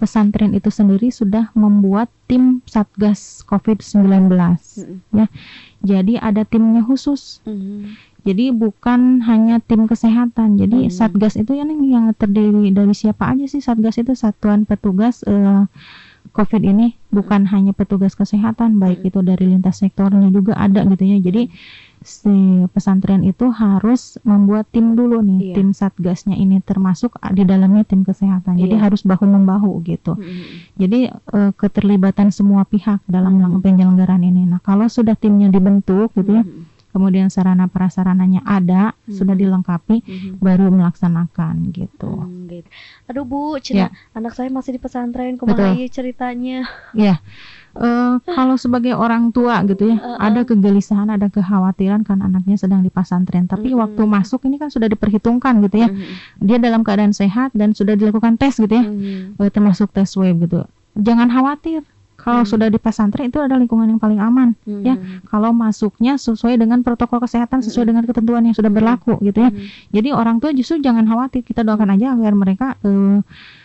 pesantren 0.00 0.56
itu 0.56 0.72
sendiri 0.72 1.12
sudah 1.12 1.52
membuat 1.52 2.08
tim 2.24 2.64
Satgas 2.64 3.44
COVID-19. 3.44 4.32
Mhm. 4.32 5.28
Jadi 5.84 6.16
ada 6.16 6.42
timnya 6.48 6.80
khusus. 6.82 7.44
Mhm. 7.44 7.94
Jadi 8.20 8.52
bukan 8.52 9.24
hanya 9.24 9.60
tim 9.64 9.84
kesehatan. 9.88 10.56
Jadi 10.60 10.88
Hmm. 10.88 10.92
Satgas 10.92 11.36
itu 11.36 11.56
yang 11.56 11.72
yang 11.84 12.12
terdiri 12.16 12.68
dari 12.72 12.92
siapa 12.96 13.32
aja 13.32 13.44
sih? 13.48 13.60
Satgas 13.64 14.00
itu 14.00 14.12
satuan 14.16 14.64
petugas 14.64 15.20
eh, 15.24 15.64
COVID 16.30 16.62
ini 16.62 16.94
bukan 17.10 17.48
hanya 17.50 17.74
petugas 17.74 18.14
kesehatan, 18.14 18.78
baik 18.78 19.02
Hmm. 19.02 19.08
itu 19.10 19.18
dari 19.20 19.44
lintas 19.50 19.82
sektornya 19.82 20.30
juga 20.30 20.54
ada 20.54 20.86
gitu 20.86 21.02
ya. 21.02 21.18
Jadi 21.18 21.50
si 22.00 22.32
pesantren 22.72 23.20
itu 23.20 23.52
harus 23.52 24.16
membuat 24.24 24.70
tim 24.72 24.96
dulu 24.96 25.20
nih, 25.20 25.52
Iya. 25.52 25.54
tim 25.60 25.68
Satgasnya 25.74 26.32
ini 26.32 26.62
termasuk 26.62 27.12
di 27.34 27.44
dalamnya 27.44 27.84
tim 27.84 28.06
kesehatan. 28.06 28.56
Jadi 28.56 28.72
Iya. 28.72 28.84
harus 28.88 29.04
bahu 29.04 29.26
membahu 29.26 29.82
gitu. 29.84 30.16
Mhm. 30.16 30.78
Jadi 30.78 31.00
eh, 31.10 31.50
keterlibatan 31.52 32.30
semua 32.30 32.64
pihak 32.64 33.04
dalam 33.04 33.36
Hmm. 33.36 33.60
penyelenggaraan 33.60 34.22
ini. 34.22 34.46
Nah, 34.46 34.62
kalau 34.62 34.86
sudah 34.86 35.12
timnya 35.12 35.50
dibentuk 35.50 36.14
gitu 36.14 36.40
ya, 36.40 36.44
Mhm. 36.46 36.69
Kemudian 36.90 37.30
sarana 37.30 37.66
prasarananya 37.66 38.42
ada, 38.42 38.92
Hmm. 39.06 39.14
sudah 39.14 39.34
dilengkapi, 39.34 40.02
Mhm. 40.02 40.30
baru 40.38 40.68
melaksanakan 40.68 41.70
gitu. 41.70 42.10
Hmm, 42.10 42.46
gitu. 42.46 42.68
Aduh 43.06 43.24
Bu, 43.24 43.58
Cina, 43.58 43.86
Ya. 43.86 43.88
anak 44.12 44.34
saya 44.34 44.50
masih 44.50 44.74
di 44.74 44.80
pesantren, 44.80 45.34
kumaha 45.34 45.72
ieu 45.72 45.86
ceritanya? 45.86 46.66
Ya, 46.92 47.22
eh, 47.74 48.14
kalau 48.26 48.58
sebagai 48.58 48.92
orang 48.92 49.30
tua 49.30 49.62
gitu 49.64 49.90
ya, 49.90 49.96
Uh-uh. 49.98 50.18
ada 50.18 50.42
kegelisahan, 50.42 51.08
ada 51.08 51.30
kekhawatiran 51.30 52.02
kan 52.02 52.20
anaknya 52.20 52.58
sedang 52.58 52.82
di 52.82 52.90
pesantren. 52.90 53.46
Tapi 53.46 53.70
Mm-mm. 53.70 53.80
waktu 53.80 54.02
masuk 54.04 54.46
ini 54.46 54.58
kan 54.58 54.68
sudah 54.68 54.90
diperhitungkan 54.90 55.62
gitu 55.62 55.76
ya, 55.80 55.88
Mhm. 55.88 56.42
dia 56.42 56.58
dalam 56.58 56.82
keadaan 56.82 57.14
sehat 57.14 57.54
dan 57.54 57.70
sudah 57.70 57.94
dilakukan 57.94 58.34
tes 58.34 58.58
gitu 58.58 58.70
ya, 58.70 58.82
Mhm. 58.82 59.38
eh, 59.38 59.50
termasuk 59.50 59.90
tes 59.90 60.10
swab 60.10 60.34
gitu. 60.42 60.66
Jangan 60.98 61.30
khawatir. 61.30 61.86
Kalau 62.20 62.44
Hmm. 62.44 62.50
sudah 62.52 62.68
di 62.68 62.76
pesantren 62.76 63.28
itu 63.28 63.40
ada 63.40 63.56
lingkungan 63.56 63.88
yang 63.88 63.96
paling 63.96 64.20
aman. 64.20 64.52
ya. 64.66 64.94
Mhm. 64.94 65.24
Kalau 65.26 65.50
masuknya 65.50 66.14
sesuai 66.14 66.56
dengan 66.56 66.84
protokol 66.84 67.18
kesehatan, 67.20 67.64
sesuai 67.64 67.84
Mm-mm. 67.84 67.90
dengan 67.96 68.04
ketentuan 68.04 68.42
yang 68.44 68.52
sudah 68.52 68.68
Mm-mm. 68.68 68.76
berlaku 68.76 69.12
gitu 69.24 69.40
ya. 69.40 69.50
Mhm. 69.50 69.66
Jadi 69.90 70.08
orang 70.12 70.36
tua 70.38 70.50
justru 70.52 70.78
jangan 70.78 71.04
khawatir, 71.04 71.40
kita 71.40 71.64
doakan 71.64 71.96
aja 71.96 72.12
agar 72.12 72.32
mereka 72.34 72.66
eh, 72.82 73.18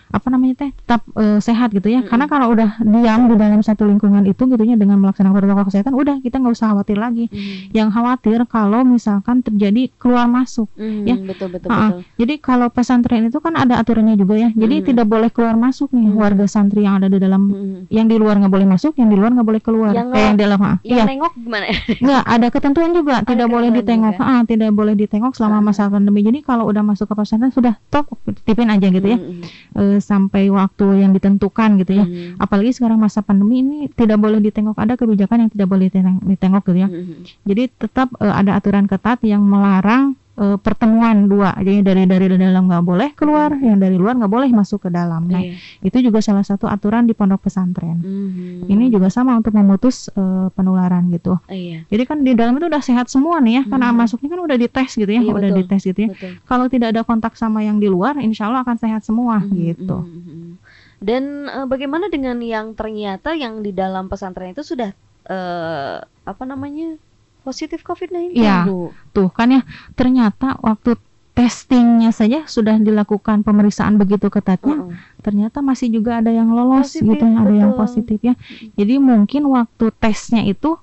apa 0.05 0.27
namanya 0.29 0.53
teh 0.57 0.71
tetap 0.71 1.01
eh, 1.13 1.39
sehat 1.39 1.69
gitu 1.69 1.85
ya. 1.85 1.99
Mm-mm. 1.99 2.09
Karena 2.09 2.25
kalau 2.25 2.51
udah 2.51 2.77
diam 2.79 3.25
di 3.25 3.35
dalam 3.35 3.59
satu 3.59 3.83
lingkungan 3.83 4.23
itu 4.23 4.45
gitu 4.45 4.61
ya 4.61 4.73
dengan 4.73 4.97
melaksanakan 4.97 5.33
protokol 5.35 5.65
kesehatan, 5.65 5.93
udah 5.93 6.15
kita 6.19 6.37
nggak 6.37 6.53
usah 6.53 6.71
khawatir 6.71 6.95
lagi. 6.95 7.25
Mhm. 7.27 7.71
Yang 7.71 7.89
khawatir 7.91 8.39
kalau 8.45 8.81
misalkan 8.81 9.41
terjadi 9.41 9.89
keluar 9.95 10.25
masuk. 10.25 10.69
Mhm, 10.73 11.03
ya. 11.03 11.15
betul 11.17 11.47
betul 11.49 11.69
Ha-ha. 11.69 11.87
betul. 11.89 12.01
Jadi 12.15 12.33
kalau 12.37 12.67
pesantren 12.69 13.23
itu 13.25 13.37
kan 13.37 13.53
ada 13.53 13.75
aturannya 13.75 14.15
juga 14.15 14.35
ya. 14.35 14.49
Jadi 14.51 14.75
Mm-mm. 14.77 14.87
tidak 14.87 15.05
boleh 15.05 15.29
keluar 15.29 15.55
masuk 15.55 15.89
nih 15.91 16.05
Mm. 16.05 16.15
warga 16.15 16.45
santri 16.45 16.81
yang 16.81 16.97
ada 16.97 17.07
di 17.07 17.17
dalam 17.17 17.41
Mhm. 17.45 17.79
yang 17.89 18.05
di 18.05 18.15
luar 18.15 18.37
nggak 18.37 18.51
boleh 18.51 18.67
masuk, 18.67 18.93
yang 18.95 19.09
di 19.09 19.17
luar 19.17 19.31
nggak 19.31 19.45
boleh 19.45 19.61
keluar. 19.61 19.91
Yang 19.91 20.07
Eh, 20.07 20.21
yang 20.21 20.35
di 20.35 20.41
dalam, 20.41 20.59
ha. 20.61 20.73
Yang 20.79 20.95
Iya. 20.95 21.03
nengok 21.07 21.33
gimana? 21.35 21.65
Enggak, 21.95 22.23
ada 22.25 22.47
ketentuan 22.49 22.89
juga, 22.91 23.15
tidak 23.21 23.47
boleh 23.47 23.69
ditengok. 23.71 24.13
juga. 24.15 24.23
Ah, 24.23 24.41
tidak 24.43 24.71
boleh 24.71 24.93
ditengok 24.93 25.33
selama 25.33 25.57
Ah. 25.57 25.65
masa 25.65 25.83
pandemi. 25.85 26.21
Jadi 26.21 26.39
kalau 26.41 26.65
udah 26.65 26.81
masuk 26.81 27.05
ke 27.05 27.15
pesantren 27.15 27.49
sudah 27.49 27.75
top 27.89 28.05
titipin 28.23 28.69
aja 28.69 28.87
gitu 28.87 29.07
ya. 29.07 29.17
Mhm. 29.17 29.94
Sampai 30.01 30.47
waktu 30.49 31.05
yang 31.05 31.11
ditentukan 31.13 31.81
gitu 31.81 31.91
ya. 31.99 32.05
Mhm. 32.05 32.41
Apalagi 32.41 32.71
sekarang 32.75 32.99
masa 32.99 33.21
pandemi 33.21 33.61
ini 33.61 33.77
tidak 33.91 34.19
boleh 34.19 34.39
ditengok. 34.41 34.75
Ada 34.75 34.95
kebijakan 34.97 35.47
yang 35.47 35.51
tidak 35.51 35.67
boleh 35.69 35.87
diteng- 35.87 36.23
ditengok 36.23 36.63
gitu 36.71 36.79
ya. 36.83 36.89
Mhm. 36.89 37.15
Jadi 37.45 37.63
tetap 37.75 38.11
eh, 38.19 38.33
ada 38.33 38.57
aturan 38.57 38.85
ketat 38.89 39.21
yang 39.23 39.43
melarang 39.45 40.17
eh, 40.35 40.57
pertemuan 40.59 41.25
dua. 41.25 41.55
Jadi 41.55 41.79
dari 41.79 42.03
dari 42.03 42.27
dalam 42.31 42.67
nggak 42.67 42.83
boleh 42.83 43.09
keluar, 43.15 43.55
yang 43.55 43.79
dari 43.79 43.95
luar 43.95 44.19
nggak 44.19 44.27
boleh 44.27 44.49
masuk 44.51 44.83
ke 44.83 44.89
dalam. 44.91 45.25
Nah, 45.25 45.39
Iya. 45.39 45.55
itu 45.81 45.97
juga 46.03 46.19
salah 46.19 46.43
satu 46.43 46.67
aturan 46.67 47.07
di 47.07 47.15
pondok 47.15 47.47
pesantren. 47.47 48.03
Mhm. 48.03 48.67
Ini 48.67 48.85
juga 48.89 49.07
sama 49.07 49.35
untuk 49.35 49.55
memutus 49.55 50.11
eh, 50.11 50.47
penularan 50.51 51.07
gitu. 51.09 51.39
Iya, 51.47 51.87
Jadi 51.87 52.03
kan 52.03 52.17
di 52.21 52.35
dalam 52.35 52.55
itu 52.55 52.67
udah 52.67 52.83
sehat 52.83 53.07
semua 53.07 53.39
nih 53.39 53.59
ya, 53.59 53.63
karena 53.65 53.89
Hmm. 53.89 53.97
masuknya 53.97 54.29
kan 54.31 54.41
udah 54.43 54.57
dites 54.57 54.91
gitu 54.93 55.07
ya, 55.07 55.21
Iya, 55.21 55.31
udah 55.31 55.49
betul. 55.49 55.59
dites 55.63 55.81
gitu 55.85 55.99
ya. 56.03 56.09
betul. 56.11 56.31
Kalau 56.43 56.65
tidak 56.67 56.87
ada 56.91 57.01
kontak 57.01 57.33
sama 57.35 57.63
yang 57.63 57.79
di 57.79 57.87
luar, 57.87 58.19
insya 58.19 58.51
Allah 58.51 58.61
akan 58.61 58.75
sehat 58.75 59.01
semua 59.01 59.39
Mhm, 59.39 59.51
gitu. 59.55 59.97
mhm, 59.97 60.21
mhm. 60.21 60.51
Dan 60.99 61.23
eh, 61.47 61.65
bagaimana 61.65 62.07
dengan 62.07 62.39
yang 62.39 62.73
ternyata 62.73 63.35
yang 63.35 63.61
di 63.61 63.71
dalam 63.71 64.07
pesantren 64.07 64.51
itu 64.51 64.63
sudah 64.63 64.91
eh, 65.25 65.97
apa 66.03 66.43
namanya 66.43 66.97
positif 67.45 67.85
COVID-19, 67.85 68.33
Iya. 68.33 68.65
Bu? 68.65 68.89
Tuh 69.13 69.29
kan 69.29 69.53
ya, 69.53 69.61
ternyata 69.93 70.57
waktu 70.59 70.97
testingnya 71.31 72.09
saja 72.09 72.47
sudah 72.47 72.79
dilakukan 72.79 73.43
pemeriksaan 73.43 73.99
begitu 73.99 74.31
ketatnya, 74.31 74.87
Heeh. 74.87 74.95
ternyata 75.19 75.59
masih 75.59 75.91
juga 75.91 76.23
ada 76.23 76.31
yang 76.31 76.49
lolos 76.49 76.89
Positif, 76.89 77.11
gitu, 77.11 77.25
ya, 77.27 77.37
ada 77.37 77.53
yang 77.53 77.71
betul. 77.75 77.81
positif 77.83 78.19
ya. 78.23 78.33
Jadi 78.73 78.93
mungkin 78.97 79.43
waktu 79.51 79.85
tesnya 79.95 80.41
itu 80.41 80.79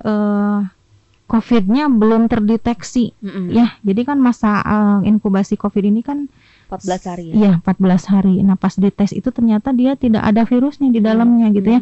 eh, 0.00 0.58
COVID-nya 1.26 1.90
belum 1.90 2.24
terdeteksi 2.24 3.12
Mhm. 3.20 3.50
ya. 3.50 3.74
Jadi 3.82 4.00
kan 4.02 4.16
masa 4.16 4.62
eh, 4.62 5.10
inkubasi 5.10 5.58
COVID 5.58 5.84
ini 5.84 6.00
kan 6.00 6.30
14 6.70 7.02
hari 7.02 7.24
ya. 7.28 7.34
Iya, 7.34 7.52
14 7.60 8.04
hari. 8.06 8.34
Nah, 8.40 8.54
pas 8.54 8.72
dites 8.72 9.10
itu 9.10 9.28
ternyata 9.28 9.72
dia 9.72 9.96
tidak 9.96 10.22
ada 10.22 10.44
virusnya 10.44 10.88
di 10.88 11.00
dalamnya 11.00 11.48
gitu 11.50 11.68
ya. 11.74 11.80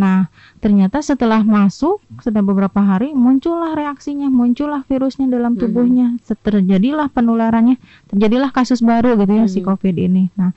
Nah, 0.00 0.32
ternyata 0.64 1.04
setelah 1.04 1.44
masuk, 1.44 2.00
sudah 2.24 2.40
beberapa 2.40 2.80
hari, 2.80 3.12
muncullah 3.12 3.76
reaksinya, 3.76 4.32
muncullah 4.32 4.80
virusnya 4.88 5.28
dalam 5.28 5.54
Mhm. 5.54 5.60
tubuhnya, 5.60 6.08
terjadilah 6.24 7.12
penularannya, 7.12 7.76
terjadilah 8.08 8.48
kasus 8.48 8.80
baru 8.80 9.20
gitu 9.20 9.32
ya 9.36 9.44
si 9.44 9.60
Mhm. 9.60 9.66
COVID 9.68 9.94
ini. 10.00 10.32
Nah, 10.40 10.56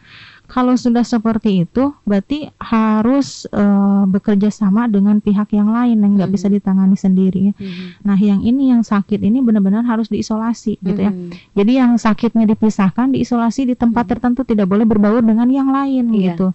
kalau 0.53 0.77
sudah 0.77 1.01
seperti 1.01 1.65
itu, 1.65 1.89
berarti 2.05 2.53
harus 2.61 3.49
eh, 3.49 4.03
bekerja 4.05 4.53
sama 4.53 4.85
dengan 4.85 5.17
pihak 5.17 5.49
yang 5.49 5.73
lain 5.73 5.97
yang 5.97 6.13
nggak 6.13 6.29
Mhm. 6.29 6.35
bisa 6.37 6.47
ditangani 6.47 6.93
sendiri. 6.93 7.57
Mhm. 7.57 8.05
Nah, 8.05 8.13
yang 8.13 8.45
ini 8.45 8.69
yang 8.69 8.85
sakit 8.85 9.17
ini 9.17 9.41
benar-benar 9.41 9.81
harus 9.81 10.13
diisolasi 10.13 10.77
gitu 10.77 11.01
ya. 11.01 11.09
Mhm. 11.09 11.57
Jadi 11.57 11.71
yang 11.73 11.97
sakitnya 11.97 12.45
dipisahkan, 12.45 13.09
diisolasi 13.09 13.65
di 13.65 13.73
tempat 13.73 14.05
Hmm. 14.05 14.11
tertentu 14.13 14.45
tidak 14.45 14.69
boleh 14.69 14.85
berbaur 14.85 15.25
dengan 15.25 15.49
yang 15.49 15.73
lain 15.73 16.13
Iya. 16.13 16.37
gitu. 16.37 16.47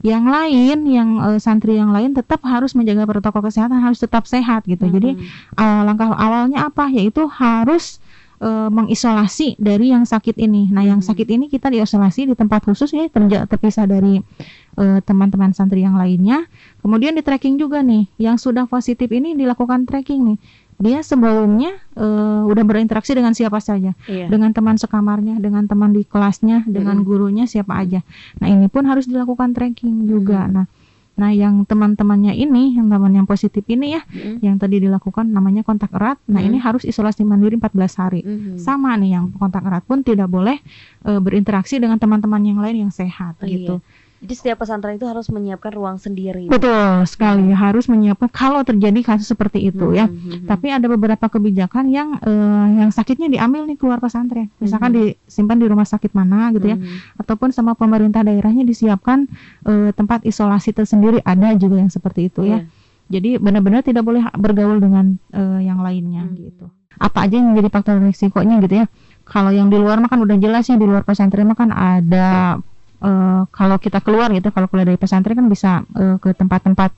Yang 0.00 0.24
lain, 0.24 0.78
yang 0.88 1.10
eh, 1.20 1.38
santri 1.38 1.76
yang 1.76 1.92
lain 1.92 2.16
tetap 2.16 2.40
harus 2.42 2.72
menjaga 2.72 3.04
protokol 3.04 3.44
kesehatan, 3.44 3.84
harus 3.84 4.00
tetap 4.00 4.24
sehat 4.24 4.64
gitu. 4.64 4.88
Jadi 4.88 5.12
Mhm. 5.12 5.60
eh, 5.60 5.80
langkah 5.84 6.08
awalnya 6.08 6.72
apa? 6.72 6.88
Yaitu 6.88 7.28
harus 7.28 8.00
eh, 8.42 8.68
mengisolasi 8.68 9.54
dari 9.56 9.94
yang 9.94 10.02
sakit 10.02 10.34
ini. 10.36 10.66
Nah, 10.68 10.82
yang 10.82 10.98
Hmm. 10.98 11.08
sakit 11.08 11.30
ini 11.30 11.46
kita 11.46 11.70
diisolasi 11.70 12.26
di 12.26 12.34
tempat 12.34 12.66
khusus 12.66 12.90
ya, 12.90 13.06
terpisah 13.46 13.86
dari 13.86 14.18
eh, 14.72 14.98
teman-teman 15.04 15.52
santri 15.52 15.84
yang 15.84 15.94
lainnya. 15.94 16.48
Kemudian 16.80 17.12
di 17.12 17.20
tracking 17.20 17.54
juga 17.54 17.84
nih, 17.84 18.08
yang 18.16 18.40
sudah 18.40 18.64
positif 18.64 19.06
ini 19.12 19.36
dilakukan 19.36 19.84
tracking 19.84 20.34
nih. 20.34 20.38
Dia 20.82 21.04
sebelumnya 21.04 21.76
eh, 21.94 22.40
udah 22.48 22.64
berinteraksi 22.64 23.12
dengan 23.14 23.36
siapa 23.36 23.60
saja 23.60 23.92
Iya. 24.08 24.26
dengan 24.26 24.50
teman 24.50 24.74
sekamarnya, 24.74 25.38
dengan 25.38 25.68
teman 25.68 25.92
di 25.92 26.02
kelasnya, 26.02 26.64
dengan 26.66 26.98
Mm-mm. 26.98 27.06
gurunya 27.06 27.44
siapa 27.46 27.78
aja. 27.78 28.00
Nah 28.40 28.48
ini 28.48 28.66
pun 28.66 28.88
harus 28.88 29.06
dilakukan 29.06 29.52
tracking 29.54 30.08
juga. 30.08 30.48
Mm. 30.48 30.52
Nah, 30.56 30.66
nah 31.12 31.28
yang 31.28 31.68
teman-temannya 31.68 32.32
ini, 32.32 32.80
yang 32.80 32.88
teman 32.88 33.12
yang 33.12 33.28
positif 33.28 33.60
ini 33.68 33.94
ya, 33.94 34.02
Mhm. 34.08 34.40
yang 34.40 34.56
tadi 34.56 34.80
dilakukan 34.80 35.28
namanya 35.28 35.60
kontak 35.60 35.92
erat. 35.92 36.16
Nah 36.24 36.40
Mm. 36.40 36.48
ini 36.48 36.56
harus 36.56 36.88
isolasi 36.88 37.20
mandiri 37.20 37.60
14 37.60 38.00
hari. 38.00 38.24
Mhm. 38.24 38.56
Sama 38.56 38.96
nih 38.96 39.20
yang 39.20 39.28
kontak 39.36 39.60
erat 39.62 39.84
pun 39.84 40.00
tidak 40.00 40.32
boleh 40.32 40.56
eh, 41.02 41.20
berinteraksi 41.20 41.82
dengan 41.82 41.98
teman-teman 41.98 42.40
yang 42.46 42.62
lain 42.62 42.86
yang 42.88 42.92
sehat 42.94 43.34
Oh, 43.42 43.46
gitu. 43.46 43.82
iya. 43.82 44.01
Jadi 44.22 44.34
setiap 44.38 44.62
pesantren 44.62 44.94
itu 44.94 45.02
harus 45.02 45.26
menyiapkan 45.26 45.74
ruang 45.74 45.98
sendiri. 45.98 46.46
Betul 46.46 47.02
sekali 47.10 47.50
harus 47.50 47.90
menyiapkan 47.90 48.30
kalau 48.30 48.62
terjadi 48.62 49.02
kasus 49.02 49.26
seperti 49.26 49.66
itu 49.66 49.90
ya. 49.90 50.06
Mhm. 50.06 50.46
Tapi 50.46 50.70
ada 50.70 50.86
beberapa 50.86 51.26
kebijakan 51.26 51.90
yang 51.90 52.22
eh, 52.22 52.66
yang 52.78 52.94
sakitnya 52.94 53.26
diambil 53.26 53.66
nih 53.66 53.74
keluar 53.74 53.98
pesantren. 53.98 54.46
Misalkan 54.62 54.94
Mhm. 54.94 54.98
disimpan 55.26 55.58
di 55.58 55.66
rumah 55.66 55.82
sakit 55.82 56.14
mana 56.14 56.54
gitu 56.54 56.70
ya. 56.70 56.78
Mhm. 56.78 57.18
Ataupun 57.18 57.50
sama 57.50 57.74
pemerintah 57.74 58.22
daerahnya 58.22 58.62
disiapkan 58.62 59.26
eh, 59.66 59.90
tempat 59.90 60.22
isolasi 60.22 60.70
tersendiri 60.70 61.18
ada 61.22 61.50
juga 61.58 61.82
yang 61.82 61.90
seperti 61.90 62.30
itu 62.30 62.46
Iya. 62.46 62.62
ya. 62.62 62.70
Jadi 63.10 63.30
benar-benar 63.36 63.82
tidak 63.82 64.06
boleh 64.06 64.22
bergaul 64.38 64.78
dengan 64.78 65.18
eh, 65.34 65.66
yang 65.66 65.82
lainnya 65.82 66.30
Mhm. 66.30 66.34
gitu. 66.38 66.70
Apa 66.94 67.26
aja 67.26 67.42
yang 67.42 67.50
menjadi 67.50 67.74
faktor 67.74 67.98
risikonya 67.98 68.62
gitu 68.62 68.74
ya. 68.80 68.86
Kalau 69.26 69.50
yang 69.50 69.66
di 69.66 69.82
luar 69.82 69.98
mah 69.98 70.06
kan 70.06 70.22
udah 70.22 70.38
jelas 70.38 70.70
ya 70.70 70.78
di 70.78 70.86
luar 70.86 71.02
pesantren 71.02 71.50
mah 71.50 71.58
kan 71.58 71.74
ada 71.74 72.58
eh, 73.02 73.42
kalau 73.50 73.76
kita 73.76 73.98
keluar 74.00 74.30
gitu 74.30 74.48
kalau 74.48 74.66
keluar 74.66 74.86
dari 74.86 74.96
pesantren 74.96 75.34
kan 75.34 75.46
bisa 75.46 75.70
eh, 75.92 76.16
ke 76.16 76.32
tempat-tempat 76.32 76.90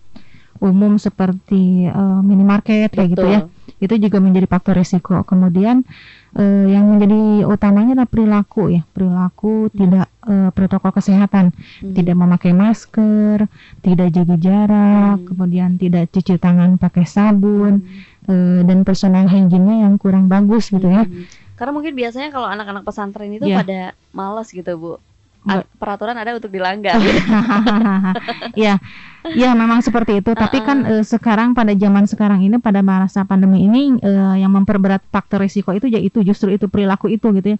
umum 0.61 0.96
seperti 0.96 1.88
eh, 1.88 2.20
minimarket 2.23 2.88
kayak 2.88 3.11
gitu 3.11 3.26
ya 3.26 3.40
itu 3.75 3.94
juga 3.99 4.16
menjadi 4.16 4.46
faktor 4.46 4.76
resiko. 4.76 5.20
Kemudian 5.25 5.84
eh, 6.32 6.66
yang 6.68 6.88
menjadi 6.88 7.44
utamanya 7.44 7.99
adalah 7.99 8.08
perilaku 8.08 8.62
ya, 8.70 8.82
perilaku 8.87 9.68
tidak 9.70 10.08
eh, 10.25 10.49
protokol 10.52 10.88
kesehatan, 10.90 11.52
Hmm. 11.52 11.92
tidak 11.92 12.16
memakai 12.16 12.52
masker, 12.56 13.44
tidak 13.80 14.08
jaga 14.08 14.37
jarak, 14.38 15.16
Hmm. 15.20 15.26
kemudian 15.28 15.70
tidak 15.76 16.08
cuci 16.08 16.38
tangan 16.38 16.76
pakai 16.76 17.04
sabun 17.04 17.84
Hmm. 18.25 18.30
eh, 18.30 18.61
dan 18.64 18.84
personal 18.84 19.28
hygiene-nya 19.28 19.84
yang 19.84 20.00
kurang 20.00 20.28
bagus 20.28 20.68
gitu 20.68 20.87
ya. 20.87 21.04
Hmm. 21.04 21.28
Karena 21.54 21.73
mungkin 21.73 21.92
biasanya 21.92 22.32
kalau 22.32 22.49
anak-anak 22.49 22.82
pesantren 22.82 23.30
itu 23.30 23.44
Iya. 23.44 23.61
pada 23.61 23.80
malas 24.11 24.49
gitu 24.49 24.73
bu. 24.75 24.96
Peraturan 25.76 26.16
ada 26.16 26.32
untuk 26.32 26.48
dilanggar. 26.48 26.96
ya, 28.64 28.80
ya 29.36 29.50
memang 29.52 29.84
seperti 29.84 30.24
itu. 30.24 30.32
Tapi 30.32 30.64
kan 30.64 30.88
eh, 30.88 31.04
sekarang 31.04 31.52
pada 31.52 31.76
zaman 31.76 32.08
sekarang 32.08 32.40
ini 32.40 32.56
pada 32.56 32.80
masa 32.80 33.28
pandemi 33.28 33.68
ini 33.68 34.00
eh, 34.00 34.40
yang 34.40 34.48
memperberat 34.56 35.04
faktor 35.12 35.44
risiko 35.44 35.76
itu 35.76 35.84
yaitu 35.84 36.24
justru 36.24 36.48
itu 36.56 36.64
perilaku 36.72 37.12
itu 37.12 37.28
gitu 37.36 37.54
ya. 37.54 37.58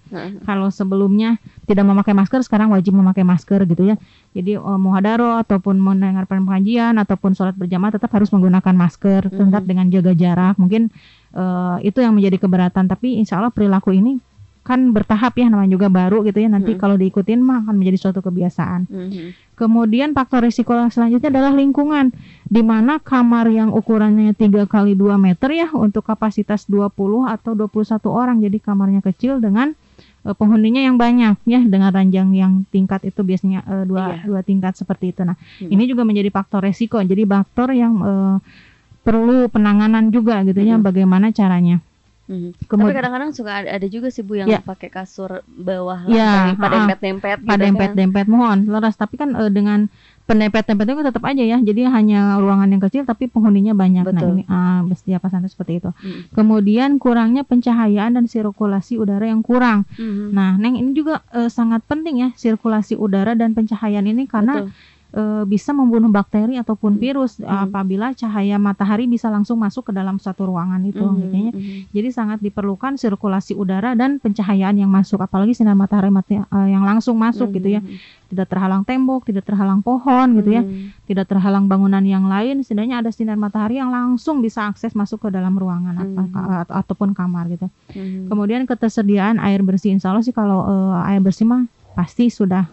Kalau 0.49 0.73
sebelumnya 0.73 1.37
tidak 1.69 1.85
memakai 1.85 2.17
masker, 2.17 2.41
sekarang 2.41 2.73
wajib 2.73 2.97
memakai 2.97 3.21
masker 3.21 3.69
gitu 3.69 3.93
ya. 3.93 4.01
Jadi 4.33 4.57
eh, 4.57 4.79
muhadaro 4.81 5.37
ataupun 5.45 5.77
mendengar 5.77 6.25
pengajian 6.25 6.97
ataupun 6.97 7.37
sholat 7.37 7.53
berjamaah 7.53 8.01
tetap 8.01 8.09
harus 8.17 8.33
menggunakan 8.33 8.73
masker, 8.73 9.29
tetap 9.29 9.63
dengan 9.69 9.93
jaga 9.93 10.17
jarak. 10.17 10.57
Mungkin 10.57 10.89
eh, 11.37 11.77
itu 11.85 12.01
yang 12.01 12.17
menjadi 12.17 12.41
keberatan. 12.41 12.89
Tapi 12.89 13.21
insya 13.21 13.45
Allah 13.45 13.53
perilaku 13.53 13.93
ini 13.93 14.17
kan 14.65 14.91
bertahap 14.91 15.37
ya, 15.37 15.47
namanya 15.47 15.77
juga 15.77 15.87
baru 15.87 16.25
gitu 16.25 16.41
ya. 16.41 16.49
Nanti 16.49 16.73
Mhm. 16.73 16.81
kalau 16.81 16.97
diikutin 16.97 17.37
mah 17.39 17.63
akan 17.63 17.77
menjadi 17.77 18.09
suatu 18.09 18.25
kebiasaan. 18.25 18.89
Mhm. 18.89 19.27
Kemudian 19.55 20.11
faktor 20.11 20.43
risiko 20.43 20.73
selanjutnya 20.89 21.29
adalah 21.31 21.53
lingkungan, 21.53 22.11
di 22.43 22.65
mana 22.65 22.97
kamar 22.97 23.53
yang 23.53 23.71
ukurannya 23.71 24.33
3 24.33 24.65
kali 24.65 24.97
2 24.97 25.15
meter 25.15 25.53
ya 25.53 25.69
untuk 25.71 26.03
kapasitas 26.03 26.65
20 26.65 27.29
atau 27.29 27.53
21 27.53 28.09
orang. 28.11 28.41
Jadi 28.41 28.59
kamarnya 28.59 28.99
kecil 29.01 29.39
dengan 29.39 29.77
eh, 30.25 30.33
penghuninya 30.33 30.81
yang 30.81 30.97
banyak 30.97 31.37
ya 31.45 31.61
dengan 31.61 31.93
ranjang 31.93 32.33
yang 32.33 32.65
tingkat 32.73 33.05
itu 33.05 33.21
biasanya 33.21 33.61
eh, 33.63 33.85
dua 33.85 34.17
Iya. 34.17 34.25
dua 34.25 34.41
tingkat 34.41 34.73
seperti 34.73 35.13
itu. 35.13 35.21
Nah, 35.21 35.37
Hmm. 35.37 35.69
ini 35.69 35.85
juga 35.85 36.01
menjadi 36.01 36.33
faktor 36.33 36.65
risiko. 36.65 36.97
Jadi 36.97 37.29
faktor 37.29 37.77
yang 37.77 37.93
eh, 38.01 38.37
perlu 39.05 39.53
penanganan 39.53 40.09
juga 40.09 40.41
gitu 40.43 40.57
ya 40.59 40.81
Mhm. 40.81 40.83
bagaimana 40.83 41.29
caranya. 41.29 41.85
Mhm. 42.25 42.57
Tapi 42.65 42.93
kadang-kadang 42.95 43.31
suka 43.31 43.53
ada, 43.55 43.69
ada 43.71 43.87
juga 43.87 44.09
sih 44.09 44.21
bu 44.21 44.35
yang 44.35 44.49
Ya. 44.49 44.61
pakai 44.61 44.89
kasur 44.89 45.45
bawah 45.45 46.09
lantai 46.09 46.57
pada 46.57 46.75
dempet-dempet 46.79 47.37
gitu 47.39 47.47
pada 47.47 47.61
kan. 47.61 47.69
dempet-dempet 47.69 48.27
mohon 48.27 48.59
leras 48.67 48.95
tapi 48.95 49.15
kan 49.15 49.33
eh, 49.35 49.49
dengan 49.49 49.93
pendempet-dempet 50.23 50.89
itu 50.89 51.03
tetap 51.05 51.21
aja 51.23 51.45
ya 51.45 51.61
jadi 51.61 51.85
hanya 51.91 52.41
ruangan 52.41 52.65
yang 52.67 52.81
kecil 52.81 53.05
tapi 53.05 53.29
penghuninya 53.29 53.73
banyak 53.73 54.03
nah 54.03 54.17
Betul. 54.17 54.31
ini 54.33 54.43
ah 54.47 54.81
setiap 54.91 55.21
pesantren 55.21 55.53
seperti 55.53 55.73
itu 55.79 55.93
Mhm. 55.93 56.33
kemudian 56.33 56.97
kurangnya 56.97 57.45
pencahayaan 57.45 58.17
dan 58.17 58.25
sirkulasi 58.25 58.97
udara 58.97 59.29
yang 59.29 59.45
kurang 59.45 59.85
Mhm. 59.95 60.33
nah 60.33 60.57
neng 60.57 60.81
ini 60.81 60.97
juga 60.97 61.21
eh, 61.29 61.49
sangat 61.49 61.85
penting 61.85 62.17
ya 62.19 62.29
sirkulasi 62.33 62.97
udara 62.97 63.37
dan 63.37 63.53
pencahayaan 63.53 64.07
ini 64.07 64.25
karena 64.25 64.65
Betul. 64.65 64.73
Eh, 65.15 65.45
bisa 65.47 65.71
membunuh 65.71 66.11
bakteri 66.11 66.59
ataupun 66.59 66.99
Hmm. 66.99 67.01
virus 67.01 67.39
Hmm. 67.39 67.71
apabila 67.71 68.11
cahaya 68.13 68.59
matahari 68.59 69.07
bisa 69.07 69.31
langsung 69.31 69.57
masuk 69.57 69.89
ke 69.89 69.93
dalam 69.95 70.19
satu 70.19 70.51
ruangan 70.51 70.83
itu 70.83 70.99
Mhm. 71.01 71.15
gitu 71.17 71.35
ya. 71.35 71.51
Mhm. 71.55 71.79
Jadi 71.95 72.09
sangat 72.11 72.39
diperlukan 72.43 72.99
sirkulasi 72.99 73.55
udara 73.55 73.95
dan 73.95 74.19
pencahayaan 74.19 74.75
yang 74.75 74.91
masuk, 74.91 75.23
apalagi 75.23 75.55
sinar 75.55 75.79
matahari 75.79 76.11
mati- 76.11 76.43
eh, 76.43 76.69
yang 76.69 76.83
langsung 76.83 77.15
masuk 77.15 77.55
gitu 77.55 77.71
ya. 77.71 77.81
Mhm. 77.81 78.27
Tidak 78.35 78.51
terhalang 78.51 78.83
tembok, 78.83 79.31
tidak 79.31 79.47
terhalang 79.47 79.79
pohon 79.79 80.35
gitu 80.35 80.51
ya, 80.51 80.67
Mhm. 80.67 81.07
tidak 81.07 81.31
terhalang 81.31 81.71
bangunan 81.71 82.03
yang 82.03 82.27
lain. 82.27 82.67
Setidaknya 82.67 82.99
ada 82.99 83.15
sinar 83.15 83.39
matahari 83.39 83.79
yang 83.79 83.95
langsung 83.95 84.43
bisa 84.43 84.67
akses 84.67 84.93
masuk 84.93 85.23
ke 85.23 85.29
dalam 85.31 85.55
ruangan 85.55 85.95
apa, 85.95 86.23
ka- 86.27 86.47
atau- 86.67 86.77
ataupun 86.83 87.15
kamar 87.15 87.47
gitu. 87.49 87.71
Mhm. 87.95 88.27
Kemudian 88.27 88.67
ketersediaan 88.67 89.39
air 89.39 89.63
bersih, 89.63 89.95
insya 89.95 90.11
Allah 90.11 90.27
sih 90.27 90.35
kalau 90.35 90.67
eh, 90.67 91.09
air 91.15 91.23
bersih 91.23 91.47
mah 91.47 91.63
pasti 91.95 92.27
sudah 92.27 92.67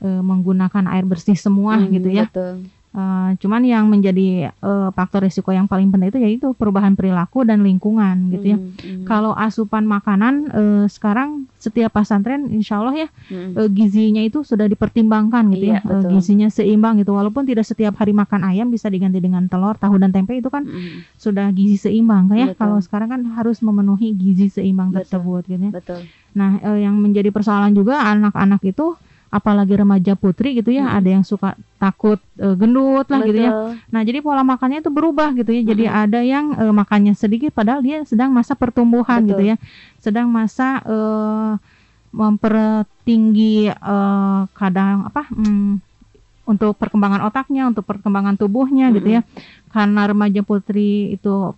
eh, 0.00 0.22
menggunakan 0.22 0.84
air 0.90 1.04
bersih 1.04 1.36
semua 1.36 1.76
Mhm, 1.76 1.88
gitu 1.92 2.08
ya. 2.10 2.26
Betul. 2.26 2.70
Eh, 2.94 3.30
cuman 3.42 3.66
yang 3.66 3.90
menjadi 3.90 4.54
eh, 4.54 4.88
faktor 4.94 5.26
risiko 5.26 5.50
yang 5.50 5.66
paling 5.66 5.90
penting 5.90 6.14
itu 6.14 6.20
yaitu 6.22 6.46
perubahan 6.54 6.94
perilaku 6.94 7.42
dan 7.42 7.66
lingkungan 7.66 8.30
gitu 8.30 8.54
ya. 8.54 8.58
Mhm. 8.62 8.70
Mhm. 8.70 9.02
Kalau 9.02 9.34
asupan 9.34 9.82
makanan 9.82 10.34
eh, 10.54 10.84
sekarang 10.86 11.50
setiap 11.58 11.90
pesantren 11.90 12.46
insya 12.54 12.78
Allah 12.78 12.94
ya 12.94 13.08
Mhm. 13.34 13.50
eh, 13.58 13.68
gizinya 13.74 14.22
itu 14.22 14.46
sudah 14.46 14.70
dipertimbangkan 14.70 15.42
gitu 15.50 15.74
Iya, 15.74 15.82
ya. 15.82 15.90
Betul. 15.90 16.10
gizinya 16.14 16.46
seimbang 16.46 17.02
gitu. 17.02 17.10
Walaupun 17.10 17.42
tidak 17.42 17.66
setiap 17.66 17.98
hari 17.98 18.14
makan 18.14 18.46
ayam 18.46 18.70
bisa 18.70 18.86
diganti 18.86 19.18
dengan 19.18 19.50
telur, 19.50 19.74
tahu 19.74 19.98
dan 19.98 20.14
tempe 20.14 20.38
itu 20.38 20.46
kan 20.46 20.62
Mhm. 20.62 21.18
sudah 21.18 21.50
gizi 21.50 21.90
seimbang 21.90 22.30
kan 22.30 22.36
ya. 22.38 22.46
Betul. 22.54 22.58
Kalau 22.62 22.78
sekarang 22.78 23.08
kan 23.10 23.20
harus 23.34 23.58
memenuhi 23.58 24.14
gizi 24.14 24.46
seimbang 24.46 24.94
Betul. 24.94 25.02
tersebut 25.02 25.42
gitu 25.50 25.64
ya. 25.66 25.72
Betul. 25.74 26.14
Nah, 26.30 26.62
eh, 26.62 26.86
yang 26.86 26.94
menjadi 26.94 27.34
persoalan 27.34 27.74
juga 27.74 28.06
anak-anak 28.06 28.62
itu 28.62 28.94
apalagi 29.34 29.74
remaja 29.74 30.14
putri 30.14 30.54
gitu 30.54 30.70
ya, 30.70 30.86
Mm. 30.86 30.94
ada 30.94 31.08
yang 31.10 31.24
suka 31.26 31.58
takut 31.82 32.22
eh, 32.38 32.54
gendut 32.54 33.10
lah 33.10 33.20
gitu 33.26 33.40
ya. 33.42 33.50
Betul. 33.50 33.70
Nah, 33.90 34.00
jadi 34.06 34.18
pola 34.22 34.46
makannya 34.46 34.78
itu 34.78 34.94
berubah 34.94 35.34
gitu 35.34 35.50
ya. 35.50 35.62
Jadi 35.74 35.84
Mm-mm. 35.90 36.02
ada 36.06 36.20
yang 36.22 36.54
eh, 36.54 36.70
makannya 36.70 37.18
sedikit 37.18 37.50
padahal 37.50 37.82
dia 37.82 38.06
sedang 38.06 38.30
masa 38.30 38.54
pertumbuhan 38.54 39.26
Betul. 39.26 39.30
gitu 39.34 39.42
ya. 39.50 39.56
Sedang 39.98 40.30
masa 40.30 40.78
eh, 40.86 41.52
mempertinggi 42.14 43.74
eh, 43.74 44.40
kadang 44.54 45.10
apa 45.10 45.26
hmm, 45.34 45.82
untuk 46.46 46.78
perkembangan 46.78 47.26
otaknya, 47.26 47.66
untuk 47.66 47.82
perkembangan 47.82 48.38
tubuhnya 48.38 48.94
gitu 48.94 49.18
ya. 49.18 49.26
Karena 49.74 50.06
remaja 50.06 50.46
putri 50.46 51.18
itu 51.18 51.50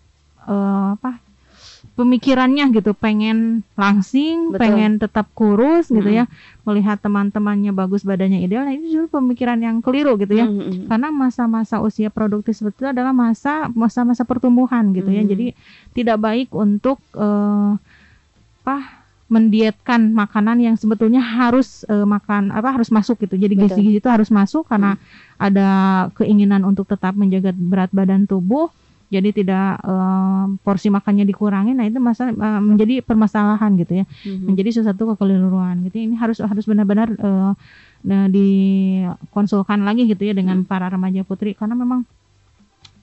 eh, 0.49 0.89
apa 0.97 1.21
pemikirannya 1.97 2.69
gitu 2.77 2.93
pengen 2.93 3.65
langsing, 3.73 4.53
Betul. 4.53 4.61
pengen 4.61 4.91
tetap 5.01 5.27
kurus 5.33 5.89
gitu 5.89 6.05
Mm-mm. 6.05 6.21
ya. 6.21 6.25
Melihat 6.63 7.01
teman-temannya 7.01 7.73
bagus 7.73 8.05
badannya 8.05 8.45
ideal, 8.45 8.69
nah 8.69 8.77
itu 8.77 8.87
justru 8.87 9.09
pemikiran 9.09 9.57
yang 9.57 9.81
keliru 9.81 10.21
gitu 10.21 10.37
ya 10.37 10.45
Mhm. 10.45 10.87
karena 10.87 11.09
masa-masa 11.09 11.81
usia 11.81 12.13
produktif 12.13 12.55
seperti 12.55 12.85
itu 12.85 12.89
adalah 12.93 13.17
masa 13.17 13.67
masa-masa 13.73 14.23
pertumbuhan 14.23 14.93
gitu 14.93 15.09
ya 15.09 15.25
Mhm. 15.25 15.31
jadi 15.33 15.47
tidak 15.95 16.17
baik 16.21 16.49
untuk 16.53 17.01
eh, 17.17 17.71
apa 18.63 18.77
mendietkan 19.27 20.11
makanan 20.11 20.59
yang 20.59 20.75
sebetulnya 20.75 21.19
harus 21.19 21.83
eh, 21.87 22.07
makan 22.07 22.51
apa 22.51 22.71
harus 22.71 22.91
masuk 22.91 23.19
gitu 23.23 23.35
jadi 23.35 23.55
gizi-gizi 23.55 23.99
itu 23.99 24.07
harus 24.07 24.31
masuk 24.31 24.67
karena 24.67 24.95
ada 25.35 25.69
keinginan 26.15 26.63
untuk 26.63 26.87
tetap 26.87 27.15
menjaga 27.15 27.51
berat 27.51 27.91
badan 27.91 28.27
tubuh 28.27 28.71
jadi 29.07 29.31
tidak 29.31 29.67
eh, 29.81 30.45
porsi 30.61 30.89
makannya 30.89 31.23
dikurangi 31.25 31.73
nah 31.73 31.85
itu 31.85 31.99
masa 31.99 32.29
eh, 32.29 32.61
menjadi 32.61 33.01
permasalahan 33.01 33.75
gitu 33.77 34.03
ya 34.03 34.05
Mhm. 34.23 34.45
menjadi 34.47 34.71
sesuatu 34.77 35.15
kekeliruan 35.15 35.85
gitu 35.85 35.97
ini 36.01 36.15
harus 36.15 36.39
harus 36.39 36.65
benar-benar 36.65 37.15
nah, 38.03 38.27
dikonsulkan 38.29 39.83
lagi 39.83 40.07
gitu 40.07 40.23
ya 40.23 40.35
dengan 40.35 40.63
Hmm. 40.63 40.69
para 40.69 40.87
remaja 40.87 41.23
putri 41.23 41.53
karena 41.53 41.75
memang 41.75 42.03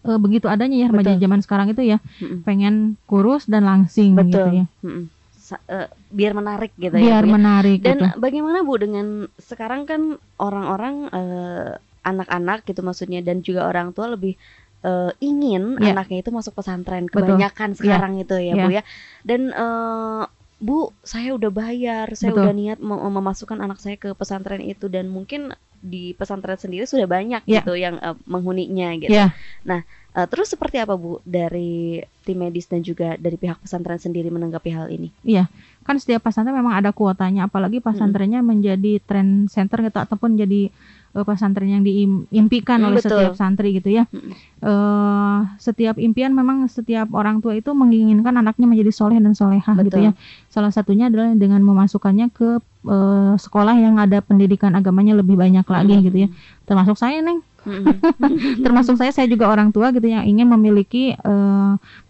eh, 0.04 0.20
begitu 0.20 0.52
adanya 0.52 0.84
ya 0.84 0.88
remaja 0.88 1.16
Betul. 1.16 1.24
zaman 1.24 1.39
sekarang 1.39 1.68
itu 1.70 1.82
ya 1.86 1.98
Mhm. 2.20 2.44
pengen 2.44 2.76
kurus 3.04 3.48
dan 3.48 3.63
langsing 3.63 4.20
gitu 4.20 4.36
Betul. 4.36 4.52
ya 4.54 4.66
Mhm. 4.82 5.04
Sa- 5.34 5.63
eh, 5.66 5.88
biar 6.10 6.32
menarik 6.34 6.72
gitu 6.76 6.92
biar 6.94 7.20
ya. 7.20 7.22
Bu, 7.22 7.28
ya. 7.28 7.34
menarik 7.34 7.78
Dan 7.80 7.98
gitu 8.00 8.06
bagaimana 8.18 8.63
Bu 8.63 8.76
dengan 8.76 9.08
sekarang 9.38 9.84
kan 9.84 10.02
orang-orang 10.38 11.08
eh, 11.10 11.72
anak-anak 12.04 12.63
gitu 12.63 12.80
maksudnya 12.80 13.20
dan 13.20 13.39
juga 13.39 13.63
orang 13.63 13.92
tua 13.92 14.12
lebih 14.12 14.36
eh, 14.84 15.12
ingin 15.19 15.80
Ya. 15.80 15.91
anaknya 15.91 16.22
itu 16.22 16.30
masuk 16.30 16.54
pesantren 16.54 17.08
Betul. 17.08 17.24
kebanyakan 17.26 17.69
sekarang 17.74 18.13
itu 18.19 18.36
ya, 18.36 18.54
Ya. 18.54 18.63
Bu 18.63 18.69
ya. 18.72 18.84
Dan 19.24 19.50
eh, 19.50 20.24
Bu, 20.63 20.96
saya 21.04 21.36
udah 21.36 21.52
bayar, 21.52 22.08
saya 22.15 22.32
Betul. 22.32 22.43
udah 22.48 22.54
niat 22.54 22.80
mem- 22.80 23.04
memasukkan 23.12 23.60
anak 23.60 23.84
saya 23.84 24.00
ke 24.00 24.15
pesantren 24.15 24.63
itu 24.63 24.88
dan 24.88 25.12
mungkin 25.12 25.52
di 25.84 26.15
pesantren 26.15 26.56
sendiri 26.56 26.88
sudah 26.88 27.04
banyak 27.04 27.43
Ya. 27.43 27.60
gitu 27.60 27.76
yang 27.76 28.00
eh, 28.00 28.15
menghuninya 28.24 28.96
gitu. 28.96 29.12
ya 29.12 29.36
Eh, 30.13 30.28
terus 30.30 30.46
seperti 30.46 30.78
apa 30.78 30.93
Bu 30.93 31.17
dari 31.26 31.98
tim 32.22 32.38
medis 32.38 32.69
dan 32.69 32.86
juga 32.86 33.17
dari 33.17 33.34
pihak 33.34 33.58
pesantren 33.60 33.98
sendiri 33.98 34.30
menanggapi 34.30 34.69
hal 34.69 34.93
ini? 34.93 35.10
kan 35.84 36.00
setiap 36.00 36.24
pesantren 36.24 36.56
memang 36.56 36.80
ada 36.80 36.93
kuotanya 36.93 37.50
apalagi 37.50 37.84
pesantrennya 37.84 38.39
menjadi 38.39 39.04
trend 39.04 39.50
center 39.50 39.84
gitu 39.84 40.00
ataupun 40.00 40.38
jadi 40.38 40.69
eh, 41.13 41.23
pesantren 41.23 41.69
yang 41.69 41.84
diimpikan 41.86 42.82
Hmm, 42.82 42.88
oleh 42.91 42.99
betul. 42.99 43.21
setiap 43.21 43.34
santri 43.38 43.78
gitu 43.78 43.89
ya 43.89 44.04
Mm-mm. 44.10 44.34
eh 44.63 45.39
setiap 45.60 45.95
impian 45.97 46.34
memang 46.34 46.65
setiap 46.67 47.10
orang 47.13 47.39
tua 47.39 47.54
itu 47.54 47.69
menginginkan 47.71 48.34
anaknya 48.34 48.65
menjadi 48.65 48.91
soleh 48.91 49.17
dan 49.19 49.34
solehah 49.34 49.76
gitu 49.80 49.97
Betul. 49.97 50.08
ya 50.08 50.12
salah 50.49 50.71
satunya 50.73 51.08
adalah 51.08 51.32
dengan 51.36 51.62
memasukkannya 51.62 52.28
ke 52.34 52.58
eh, 52.89 53.34
sekolah 53.38 53.76
yang 53.78 53.95
ada 53.97 54.19
pendidikan 54.19 54.73
agamanya 54.73 55.13
lebih 55.15 55.38
banyak 55.38 55.63
lagi 55.63 55.93
Mm-mm. 55.95 56.06
gitu 56.10 56.17
ya 56.26 56.30
termasuk 56.63 56.95
saya 56.95 57.19
neng. 57.19 57.43
termasuk 58.65 58.99
saya 58.99 59.12
saya 59.12 59.28
juga 59.28 59.47
orang 59.47 59.71
tua 59.71 59.91
gitu 59.95 60.04
yang 60.06 60.28
ingin 60.28 60.47
memiliki 60.47 61.15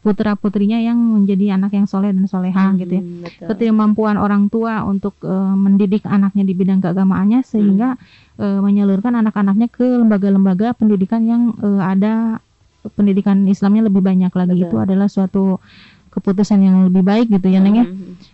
putra 0.01 0.35
putrinya 0.35 0.77
yang 0.77 0.97
menjadi 0.97 1.55
anak 1.55 1.71
yang 1.71 1.87
soleh 1.87 2.11
dan 2.11 2.27
solehah 2.27 2.75
gitu 2.75 2.99
ya 2.99 3.03
betul. 3.23 3.45
ketidakmampuan 3.53 4.19
orang 4.19 4.51
tua 4.51 4.83
untuk 4.83 5.15
eh, 5.23 5.55
mendidik 5.55 6.03
anaknya 6.03 6.43
di 6.43 6.53
bidang 6.53 6.81
keagamaannya 6.81 7.45
sehingga 7.45 7.95
Hmm. 8.33 8.41
eh, 8.41 8.59
menyalurkan 8.65 9.13
anak-anaknya 9.13 9.69
ke 9.69 9.85
lembaga-lembaga 9.85 10.73
pendidikan 10.73 11.21
yang 11.23 11.53
eh, 11.61 11.81
ada 11.81 12.41
pendidikan 12.97 13.45
Islamnya 13.47 13.87
lebih 13.87 14.03
banyak 14.03 14.33
lagi 14.33 14.59
Betul. 14.59 14.67
itu 14.67 14.75
adalah 14.81 15.07
suatu 15.07 15.61
keputusan 16.11 16.59
yang 16.61 16.75
lebih 16.89 17.01
baik 17.01 17.27
gitu 17.31 17.47
ya 17.47 17.57
Neng 17.57 17.77
ya. 17.79 17.85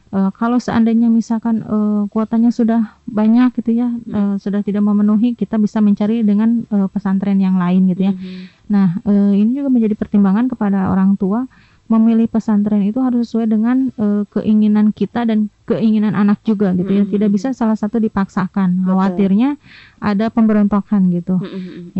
Eh, 0.10 0.32
kalau 0.34 0.58
seandainya 0.58 1.06
misalkan 1.06 1.62
eh, 1.62 2.02
kuotanya 2.10 2.50
sudah 2.50 2.98
banyak 3.06 3.54
gitu 3.62 3.78
ya, 3.78 3.93
Hmm. 3.93 4.34
eh, 4.34 4.36
sudah 4.41 4.65
tidak 4.65 4.82
memenuhi, 4.82 5.38
kita 5.38 5.62
bisa 5.62 5.86
mencari 5.86 6.26
dengan 6.26 6.65
eh, 6.65 6.88
pesantren 6.89 7.38
yang 7.38 7.62
lain 7.62 7.86
gitu 7.93 8.10
ya. 8.10 8.13
Mhm. 8.17 8.41
Nah, 8.74 8.98
eh, 9.06 9.34
ini 9.38 9.54
juga 9.62 9.69
menjadi 9.69 9.93
pertimbangan 9.93 10.50
kepada 10.50 10.89
orang 10.89 11.13
tua 11.13 11.45
memilih 11.89 12.30
pesantren 12.30 12.86
itu 12.86 13.02
harus 13.02 13.28
sesuai 13.28 13.49
dengan 13.49 13.89
eh, 13.91 14.23
keinginan 14.30 14.93
kita 14.93 15.25
dan 15.25 15.49
keinginan 15.65 16.13
anak 16.13 16.38
juga 16.45 16.69
gitu 16.71 16.89
ya. 16.89 17.04
Mhm. 17.04 17.12
Tidak 17.12 17.30
bisa 17.30 17.49
salah 17.52 17.73
satu 17.73 17.97
dipaksakan. 17.97 18.80
Betul. 18.80 18.86
Khawatirnya 18.88 19.49
ada 19.97 20.30
pemberontakan 20.30 21.10
gitu. 21.10 21.41
Mhm. 21.41 21.97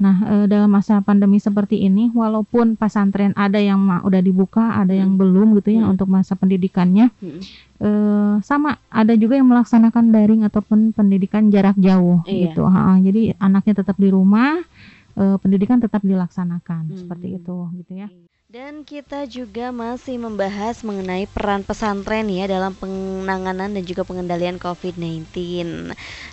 Nah, 0.00 0.16
eh, 0.24 0.46
dalam 0.48 0.72
masa 0.72 0.98
pandemi 0.98 1.36
seperti 1.36 1.76
ini, 1.78 2.08
walaupun 2.10 2.72
pesantren 2.72 3.36
ada 3.36 3.60
yang 3.60 3.76
ma- 3.76 4.00
udah 4.00 4.18
dibuka, 4.18 4.72
ada 4.74 4.96
yang 4.96 5.12
Hmm. 5.12 5.20
belum 5.20 5.48
gitu 5.60 5.76
ya 5.76 5.84
Hmm. 5.84 5.92
untuk 5.92 6.08
masa 6.08 6.32
pendidikannya, 6.34 7.12
eh, 7.78 8.34
sama 8.40 8.80
ada 8.88 9.12
juga 9.12 9.36
yang 9.36 9.44
melaksanakan 9.46 10.08
daring 10.08 10.42
ataupun 10.42 10.90
pendidikan 10.90 11.52
jarak 11.52 11.76
jauh 11.76 12.24
Iya. 12.24 12.48
gitu. 12.48 12.64
Ha, 12.64 12.96
jadi 12.96 13.36
anaknya 13.36 13.84
tetap 13.84 13.94
di 13.94 14.08
rumah, 14.08 14.64
pendidikan 15.20 15.76
tetap 15.76 16.00
dilaksanakan 16.00 16.88
Hmm. 16.88 16.96
seperti 16.96 17.36
itu 17.36 17.68
gitu 17.76 17.92
ya. 17.92 18.08
Dan 18.50 18.82
kita 18.82 19.30
juga 19.30 19.70
masih 19.70 20.18
membahas 20.18 20.82
mengenai 20.82 21.30
peran 21.30 21.62
pesantren 21.62 22.26
ya 22.26 22.50
dalam 22.50 22.74
penanganan 22.74 23.70
dan 23.70 23.86
juga 23.86 24.02
pengendalian 24.02 24.58
COVID-19. 24.58 25.30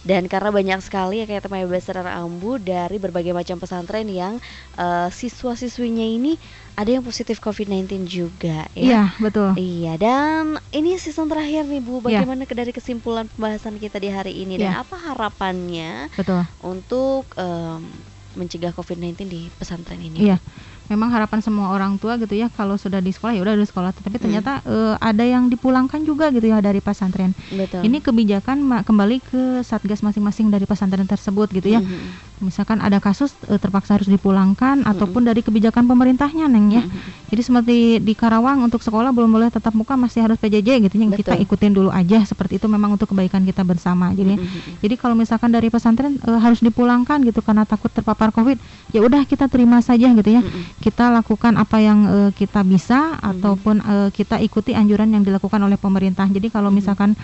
Dan 0.02 0.26
karena 0.26 0.50
banyak 0.50 0.82
sekali 0.82 1.22
ya 1.22 1.30
kayak 1.30 1.46
teman 1.46 1.70
Besar 1.70 2.02
Ambu 2.02 2.58
dari 2.58 2.98
berbagai 2.98 3.38
macam 3.38 3.62
pesantren 3.62 4.10
yang 4.10 4.42
eh, 4.82 5.14
siswa-siswinya 5.14 6.10
ini 6.10 6.42
ada 6.74 6.98
yang 6.98 7.06
positif 7.06 7.38
COVID-19 7.38 8.10
juga 8.10 8.66
ya. 8.74 8.82
Iya, 8.82 9.04
betul. 9.22 9.54
Iya, 9.54 10.02
dan 10.02 10.58
ini 10.74 10.98
season 10.98 11.30
terakhir 11.30 11.70
nih 11.70 11.86
Bu. 11.86 12.02
Iya. 12.02 12.26
Bagaimana 12.26 12.50
ke- 12.50 12.58
dari 12.58 12.74
kesimpulan 12.74 13.30
pembahasan 13.30 13.78
kita 13.78 14.02
di 14.02 14.10
hari 14.10 14.42
ini 14.42 14.58
dan 14.58 14.74
Iya. 14.74 14.90
apa 14.90 14.98
harapannya 14.98 16.10
Betul. 16.18 16.50
untuk 16.66 17.30
em, 17.38 17.86
mencegah 18.34 18.74
COVID-19 18.74 19.30
di 19.30 19.54
pesantren 19.54 20.02
ini? 20.02 20.34
Iya. 20.34 20.42
Memang 20.88 21.12
harapan 21.12 21.44
semua 21.44 21.76
orang 21.76 22.00
tua 22.00 22.16
gitu 22.16 22.32
ya 22.32 22.48
kalau 22.48 22.80
sudah 22.80 23.04
di 23.04 23.12
sekolah 23.12 23.36
ya 23.36 23.44
udah 23.44 23.60
di 23.60 23.68
sekolah, 23.68 23.92
tapi 23.92 24.16
ternyata 24.24 24.64
eh, 24.64 24.96
ada 25.04 25.24
yang 25.28 25.52
dipulangkan 25.52 26.08
juga 26.08 26.32
gitu 26.32 26.48
ya 26.48 26.64
dari 26.64 26.80
pesantren. 26.80 27.36
Betul. 27.52 27.84
Ini 27.84 28.00
kebijakan 28.00 28.84
kembali 28.88 29.18
ke 29.20 29.42
satgas 29.68 30.00
masing-masing 30.00 30.48
dari 30.48 30.64
pesantren 30.64 31.04
tersebut 31.04 31.52
gitu 31.52 31.76
ya. 31.76 31.82
Mhm. 31.84 32.28
Misalkan 32.38 32.78
ada 32.86 33.02
kasus 33.02 33.34
eh, 33.50 33.58
terpaksa 33.58 33.98
harus 33.98 34.06
dipulangkan 34.06 34.86
ataupun 34.86 35.26
dari 35.26 35.42
kebijakan 35.42 35.90
pemerintahnya 35.90 36.46
Neng 36.46 36.70
ya. 36.70 36.86
Mhm. 36.86 37.34
Jadi 37.34 37.42
seperti 37.42 37.78
di 38.06 38.14
Karawang 38.14 38.62
untuk 38.62 38.86
sekolah 38.86 39.10
belum 39.10 39.34
boleh 39.34 39.50
tetap 39.50 39.74
muka 39.74 39.98
masih 39.98 40.22
harus 40.22 40.38
PJJ 40.38 40.86
gitu 40.86 40.96
yang 41.02 41.10
kita 41.10 41.34
ikutin 41.34 41.74
dulu 41.74 41.90
aja 41.90 42.22
seperti 42.24 42.62
itu 42.62 42.70
memang 42.70 42.94
untuk 42.94 43.10
kebaikan 43.10 43.42
kita 43.42 43.66
bersama. 43.66 44.14
Jadi 44.14 44.38
Mhm. 44.38 44.78
jadi 44.86 44.96
kalau 45.02 45.18
misalkan 45.18 45.50
dari 45.50 45.74
pesantren 45.74 46.22
eh, 46.22 46.40
harus 46.40 46.62
dipulangkan 46.62 47.26
gitu 47.26 47.42
karena 47.42 47.66
takut 47.66 47.90
terpapar 47.90 48.30
Covid, 48.30 48.62
ya 48.94 49.02
udah 49.02 49.26
kita 49.26 49.50
terima 49.50 49.82
saja 49.82 50.14
gitu 50.14 50.30
ya. 50.30 50.46
Mhm. 50.46 50.78
Kita 50.78 51.10
lakukan 51.10 51.58
apa 51.58 51.82
yang 51.82 52.00
eh, 52.06 52.32
kita 52.38 52.62
bisa 52.62 53.18
ataupun 53.18 53.82
eh, 53.82 54.10
kita 54.14 54.38
ikuti 54.46 54.78
anjuran 54.78 55.10
yang 55.10 55.26
dilakukan 55.26 55.58
oleh 55.58 55.82
pemerintah. 55.82 56.30
Jadi 56.30 56.54
kalau 56.54 56.70
misalkan 56.70 57.18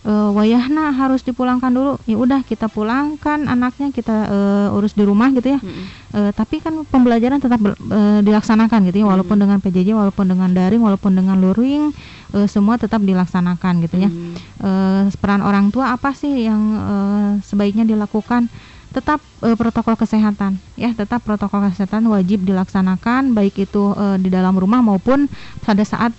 eh, 0.00 0.28
wayahna 0.32 0.92
harus 0.92 1.20
dipulangkan 1.20 1.68
dulu, 1.68 1.92
ya 2.04 2.16
udah 2.16 2.40
kita 2.42 2.66
pulangkan 2.66 3.44
anaknya 3.44 3.92
kita 3.92 4.16
eh, 4.26 4.76
urus 4.76 4.92
di 4.92 5.04
rumah 5.04 5.28
gitu 5.30 5.54
ya. 5.54 5.60
Mhm. 5.60 5.84
Eh, 6.10 6.30
tapi 6.34 6.58
kan 6.58 6.74
pembelajaran 6.84 7.38
tetap 7.38 7.60
ber- 7.60 7.78
eh, 7.78 8.20
dilaksanakan 8.20 8.88
gitu 8.88 9.04
ya 9.04 9.06
walaupun 9.06 9.36
Mhm. 9.36 9.42
dengan 9.44 9.58
PJJ 9.60 9.88
walaupun 9.94 10.26
dengan 10.26 10.50
daring 10.50 10.82
walaupun 10.82 11.12
dengan 11.14 11.36
luring 11.38 11.92
eh, 12.32 12.46
semua 12.46 12.76
tetap 12.76 13.00
dilaksanakan 13.00 13.84
gitu 13.84 13.96
ya 13.98 14.10
Mhm. 14.10 14.34
Eh, 14.60 15.02
peran 15.16 15.40
orang 15.40 15.70
tua 15.70 15.92
apa 15.92 16.12
sih 16.12 16.44
yang 16.44 16.62
eh, 16.76 17.30
sebaiknya 17.40 17.84
dilakukan 17.84 18.48
tetap 18.90 19.22
eh, 19.40 19.54
protokol 19.54 19.94
kesehatan 19.94 20.58
ya 20.74 20.90
tetap 20.90 21.22
protokol 21.22 21.62
kesehatan 21.62 22.10
wajib 22.10 22.42
dilaksanakan 22.42 23.32
baik 23.32 23.62
itu 23.62 23.94
eh, 23.94 24.16
di 24.18 24.28
dalam 24.28 24.58
rumah 24.58 24.82
maupun 24.82 25.30
pada 25.62 25.86
saat 25.86 26.10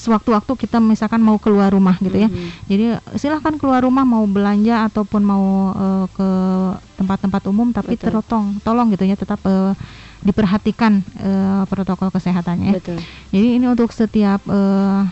sewaktu-waktu 0.00 0.52
kita 0.56 0.80
misalkan 0.80 1.20
mau 1.20 1.36
keluar 1.36 1.68
rumah 1.68 2.00
gitu 2.00 2.16
ya 2.16 2.26
Mhm. 2.26 2.48
jadi 2.64 2.84
silahkan 3.14 3.54
keluar 3.54 3.84
rumah 3.84 4.02
mau 4.02 4.24
belanja 4.24 4.88
ataupun 4.88 5.20
mau 5.22 5.44
eh, 5.70 6.06
ke 6.10 6.28
tempat-tempat 6.96 7.42
umum 7.46 7.68
tapi 7.70 7.94
Betul. 7.94 8.16
terotong 8.16 8.44
tolong 8.60 8.88
gitu 8.88 9.04
ya 9.04 9.14
tetap 9.14 9.40
eh, 9.44 9.76
diperhatikan 10.20 11.04
eh, 11.14 11.62
protokol 11.66 12.08
kesehatannya. 12.08 12.70
ya. 12.70 12.74
Betul. 12.74 12.98
Jadi 13.30 13.48
ini 13.54 13.66
untuk 13.66 13.88
setiap 13.90 14.40
eh, 14.46 15.02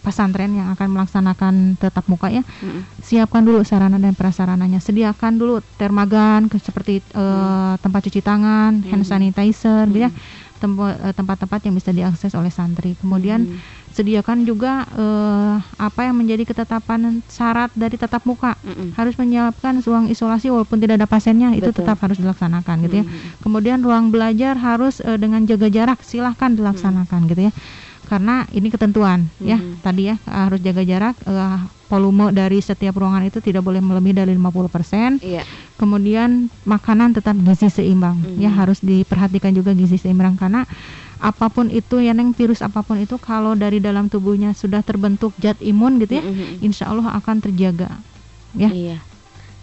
pesantren 0.00 0.56
yang 0.56 0.72
akan 0.72 0.88
melaksanakan 0.90 1.54
tetap 1.76 2.08
muka 2.08 2.32
ya 2.32 2.40
Mhm. 2.58 3.04
siapkan 3.04 3.44
dulu 3.44 3.60
sarana 3.62 4.00
dan 4.00 4.16
prasarananya 4.16 4.80
sediakan 4.80 5.36
dulu 5.36 5.60
termagan 5.76 6.48
seperti 6.50 7.04
eh, 7.04 7.72
tempat 7.76 8.00
cuci 8.02 8.20
tangan 8.20 8.80
hand 8.80 9.04
Hmm. 9.04 9.10
sanitizer 9.10 9.84
gitu 9.86 10.00
ya 10.00 10.08
Hmm. 10.08 10.72
eh, 10.80 11.12
tempat-tempat 11.12 11.60
yang 11.62 11.74
bisa 11.74 11.90
diakses 11.90 12.32
oleh 12.32 12.48
santri 12.48 12.96
kemudian 12.96 13.44
Mhm. 13.44 13.60
Sediakan 13.90 14.46
juga 14.46 14.86
eh, 14.88 15.54
apa 15.76 16.00
yang 16.06 16.14
menjadi 16.14 16.46
ketetapan 16.46 17.26
syarat 17.26 17.74
dari 17.74 17.98
tatap 17.98 18.22
muka 18.22 18.54
Mhm. 18.62 18.94
harus 18.94 19.18
menyiapkan 19.18 19.82
ruang 19.82 20.06
isolasi 20.06 20.46
walaupun 20.48 20.78
tidak 20.78 21.02
ada 21.02 21.08
pasiennya 21.10 21.52
itu 21.54 21.74
Betul. 21.74 21.82
tetap 21.82 21.98
harus 21.98 22.16
dilaksanakan 22.16 22.76
gitu 22.86 23.02
ya 23.02 23.04
Mhm. 23.04 23.42
kemudian 23.42 23.78
ruang 23.82 24.14
belajar 24.14 24.54
harus 24.56 25.02
eh, 25.02 25.18
dengan 25.18 25.42
jaga 25.42 25.66
jarak 25.66 26.06
silahkan 26.06 26.54
dilaksanakan 26.54 27.26
gitu 27.26 27.50
ya 27.50 27.52
karena 28.06 28.46
ini 28.50 28.70
ketentuan 28.70 29.34
ya 29.38 29.58
Mhm. 29.58 29.82
tadi 29.82 30.08
ya 30.10 30.16
harus 30.24 30.62
jaga 30.62 30.82
jarak 30.86 31.18
eh, 31.26 31.58
volume 31.90 32.30
dari 32.30 32.62
setiap 32.62 32.94
ruangan 32.94 33.26
itu 33.26 33.42
tidak 33.42 33.66
boleh 33.66 33.82
melebihi 33.82 34.14
dari 34.14 34.30
50% 34.38 35.18
Iya. 35.18 35.42
kemudian 35.74 36.46
makanan 36.62 37.18
tetap 37.18 37.34
gizi 37.42 37.66
seimbang 37.66 38.22
Mhm. 38.22 38.38
ya 38.38 38.50
harus 38.54 38.78
diperhatikan 38.78 39.50
juga 39.50 39.74
gizi 39.74 39.98
seimbang 39.98 40.38
karena 40.38 40.62
apa 41.20 41.46
pun 41.46 41.68
itu 41.68 42.00
ya 42.00 42.10
neng 42.10 42.32
virus 42.32 42.60
apa 42.60 42.80
pun 42.80 42.96
itu 42.96 43.14
kalau 43.16 43.52
dari 43.52 43.76
dalam 43.78 44.08
tubuhnya 44.08 44.50
sudah 44.52 44.80
terbentuk 44.80 45.36
zat 45.36 45.60
imun 45.60 46.00
gitu 46.00 46.16
ya 46.16 46.24
Mhm. 46.24 46.64
insya 46.64 46.88
Allah 46.88 47.12
akan 47.14 47.36
terjaga 47.38 48.00
ya 48.52 48.72
Iya. 48.72 48.98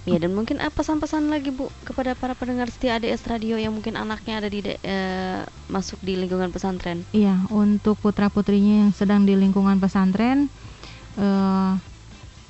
Iya 0.07 0.23
dan 0.23 0.31
mungkin 0.31 0.63
apa 0.63 0.71
pesan-pesan 0.71 1.27
lagi 1.27 1.51
Bu 1.51 1.67
kepada 1.83 2.15
para 2.15 2.31
pendengar 2.31 2.71
setia 2.71 2.95
ADS 2.95 3.27
Radio 3.27 3.59
yang 3.59 3.75
mungkin 3.75 3.99
anaknya 3.99 4.39
ada 4.39 4.47
di 4.47 4.63
de- 4.63 4.79
eh, 4.79 5.43
masuk 5.67 5.99
di 5.99 6.15
lingkungan 6.15 6.47
pesantren. 6.47 7.03
Iya, 7.11 7.43
untuk 7.51 7.99
putra 7.99 8.31
putrinya 8.31 8.87
yang 8.87 8.95
sedang 8.95 9.27
di 9.27 9.35
lingkungan 9.35 9.83
pesantren, 9.83 10.47
eh, 11.19 11.71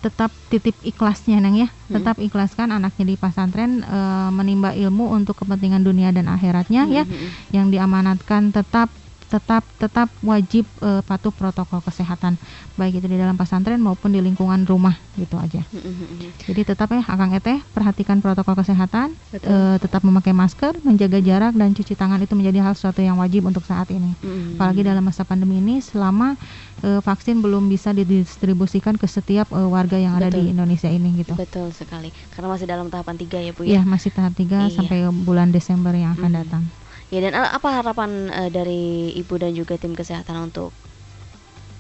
tetap 0.04 0.38
titip 0.48 0.78
ikhlasnya, 0.80 1.42
neng 1.42 1.58
ya, 1.58 1.70
Hmm. 1.90 2.00
tetap 2.00 2.22
ikhlaskan 2.22 2.70
anaknya 2.70 3.06
di 3.10 3.16
pesantren 3.18 3.82
eh, 3.82 4.30
menimba 4.32 4.72
ilmu 4.78 5.10
untuk 5.12 5.42
kepentingan 5.42 5.82
dunia 5.84 6.14
dan 6.14 6.30
akhiratnya, 6.30 6.86
ya, 6.88 7.04
Mhm. 7.04 7.50
yang 7.52 7.68
diamanatkan 7.74 8.54
tetap 8.54 8.94
tetap 9.28 9.68
tetap 9.76 10.08
wajib 10.24 10.64
eh, 10.80 11.04
patuh 11.04 11.36
protokol 11.36 11.84
kesehatan, 11.84 12.40
baik 12.76 13.04
itu 13.04 13.08
di 13.08 13.20
dalam 13.20 13.36
pesantren 13.36 13.84
maupun 13.84 14.16
di 14.16 14.24
lingkungan 14.24 14.64
rumah, 14.64 14.96
gitu 15.20 15.36
aja. 15.36 15.68
Mhm. 15.70 16.32
Jadi 16.48 16.62
tetap 16.64 16.88
ya, 16.92 17.04
akang 17.04 17.36
eteh 17.36 17.60
perhatikan 17.76 18.24
protokol 18.24 18.56
kesehatan, 18.56 19.20
eh, 19.36 19.76
tetap 19.78 20.02
memakai 20.02 20.32
masker, 20.32 20.80
menjaga 20.82 21.20
jarak 21.20 21.54
dan 21.54 21.76
cuci 21.76 21.94
tangan 21.94 22.24
itu 22.24 22.34
menjadi 22.34 22.64
hal 22.64 22.74
suatu 22.74 23.04
yang 23.04 23.20
wajib 23.20 23.44
untuk 23.44 23.68
saat 23.68 23.92
ini 23.92 24.16
Mhm. 24.18 24.56
apalagi 24.56 24.82
dalam 24.82 25.04
masa 25.04 25.28
pandemi 25.28 25.60
ini 25.60 25.84
selama 25.84 26.40
eh, 26.80 27.02
vaksin 27.04 27.44
belum 27.44 27.68
bisa 27.68 27.92
didistribusikan 27.92 28.96
ke 28.96 29.06
setiap 29.06 29.52
eh, 29.52 29.68
warga 29.68 30.00
yang 30.00 30.16
ada 30.16 30.32
Betul. 30.32 30.40
di 30.40 30.56
Indonesia 30.56 30.88
ini 30.88 31.20
gitu. 31.20 31.36
Betul 31.36 31.76
sekali. 31.76 32.16
Karena 32.32 32.48
masih 32.48 32.66
dalam 32.66 32.88
tahapan 32.88 33.16
tiga 33.18 33.38
ya 33.38 33.52
Bu 33.52 33.68
ya. 33.68 33.78
Iya, 33.78 33.82
masih 33.84 34.10
tahap 34.14 34.34
3 34.34 34.68
Iya. 34.68 34.74
sampai 34.74 34.98
bulan 35.12 35.52
Desember 35.52 35.92
yang 35.92 36.16
akan 36.16 36.32
Mhm. 36.32 36.38
datang. 36.38 36.64
Ya 37.08 37.24
dan 37.24 37.40
apa 37.40 37.72
harapan 37.72 38.28
eh, 38.28 38.50
dari 38.52 39.16
Ibu 39.16 39.40
dan 39.40 39.56
juga 39.56 39.80
tim 39.80 39.96
kesehatan 39.96 40.52
untuk 40.52 40.76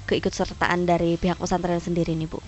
keikutsertaan 0.07 0.87
dari 0.87 1.19
pihak 1.19 1.35
pesantren 1.35 1.83
sendiri 1.83 2.15
nih 2.15 2.31
Bu? 2.31 2.39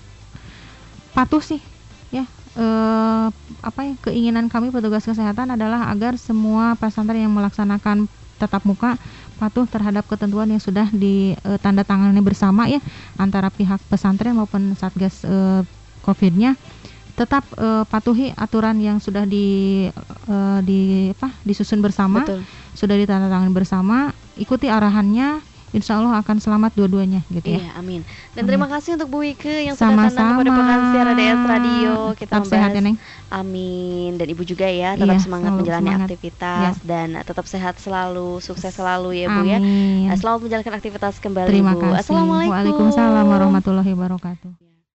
Patuh 1.11 1.43
sih 1.43 1.59
ya. 2.07 2.23
eh, 2.55 3.27
apa 3.59 3.79
ya 3.83 3.93
keinginan 3.99 4.47
kami 4.47 4.71
petugas 4.71 5.03
kesehatan 5.03 5.59
adalah 5.59 5.91
agar 5.91 6.15
semua 6.15 6.79
pesantren 6.79 7.27
yang 7.27 7.35
melaksanakan 7.35 8.07
tatap 8.39 8.63
muka 8.63 8.95
patuh 9.35 9.67
terhadap 9.67 10.07
ketentuan 10.07 10.47
yang 10.47 10.63
sudah 10.63 10.87
ditandatangani 10.95 12.23
bersama 12.23 12.71
ya 12.71 12.79
antara 13.19 13.51
pihak 13.51 13.83
pesantren 13.91 14.39
maupun 14.39 14.71
satgas 14.79 15.27
eh, 15.27 15.67
COVID-nya 15.99 16.55
tetap 17.19 17.43
eh, 17.53 17.83
patuhi 17.83 18.31
aturan 18.33 18.79
yang 18.79 18.97
sudah 18.97 19.27
di 19.27 19.47
eh, 20.25 20.59
di 20.63 20.79
apa 21.11 21.35
disusun 21.43 21.83
bersama 21.83 22.23
Betul. 22.23 22.47
sudah 22.71 22.95
ditandatangani 22.95 23.51
bersama 23.51 23.97
ikuti 24.35 24.71
arahannya 24.71 25.43
insya 25.69 26.01
Allah 26.01 26.17
akan 26.17 26.41
selamat 26.41 26.73
dua-duanya 26.73 27.21
gitu 27.29 27.53
ya 27.53 27.61
Iya, 27.61 27.77
amin. 27.77 28.01
Dan 28.33 28.41
Amin. 28.41 28.49
terima 28.49 28.65
kasih 28.65 28.97
untuk 28.97 29.13
Bu 29.13 29.21
Wike 29.21 29.69
yang 29.69 29.77
sudah 29.77 29.93
datang 30.01 30.33
kepada 30.33 30.49
pekan 30.49 30.79
siaran 30.89 31.13
ADS 31.13 31.41
Radio 31.45 31.93
kita 32.17 32.31
Tetap 32.33 32.43
sehat 32.49 32.69
ya, 32.73 32.81
membahas 32.81 32.85
Neng. 32.89 32.97
Amin 33.29 34.11
dan 34.17 34.27
Ibu 34.33 34.41
juga 34.41 34.65
ya 34.65 34.97
tetap 34.97 35.13
Iya, 35.13 35.21
semangat 35.21 35.51
menjalani 35.53 35.85
semangat. 35.85 36.07
aktivitas 36.09 36.73
dan 36.81 37.07
tetap 37.21 37.45
sehat 37.45 37.77
selalu, 37.77 38.41
sukses 38.41 38.73
selalu 38.73 39.21
ya 39.21 39.27
Bu 39.29 39.45
ya. 39.45 39.61
Amin. 39.61 40.09
Selamat 40.17 40.39
menjalankan 40.41 40.73
aktivitas 40.73 41.21
kembali 41.21 41.49
Terima 41.53 41.77
Bu. 41.77 41.85
kasih. 41.85 42.01
Assalamualaikum. 42.01 42.49
Waalaikumsalam 42.49 43.25
warahmatullahi 43.29 43.91
wabarakatuh. 43.93 44.68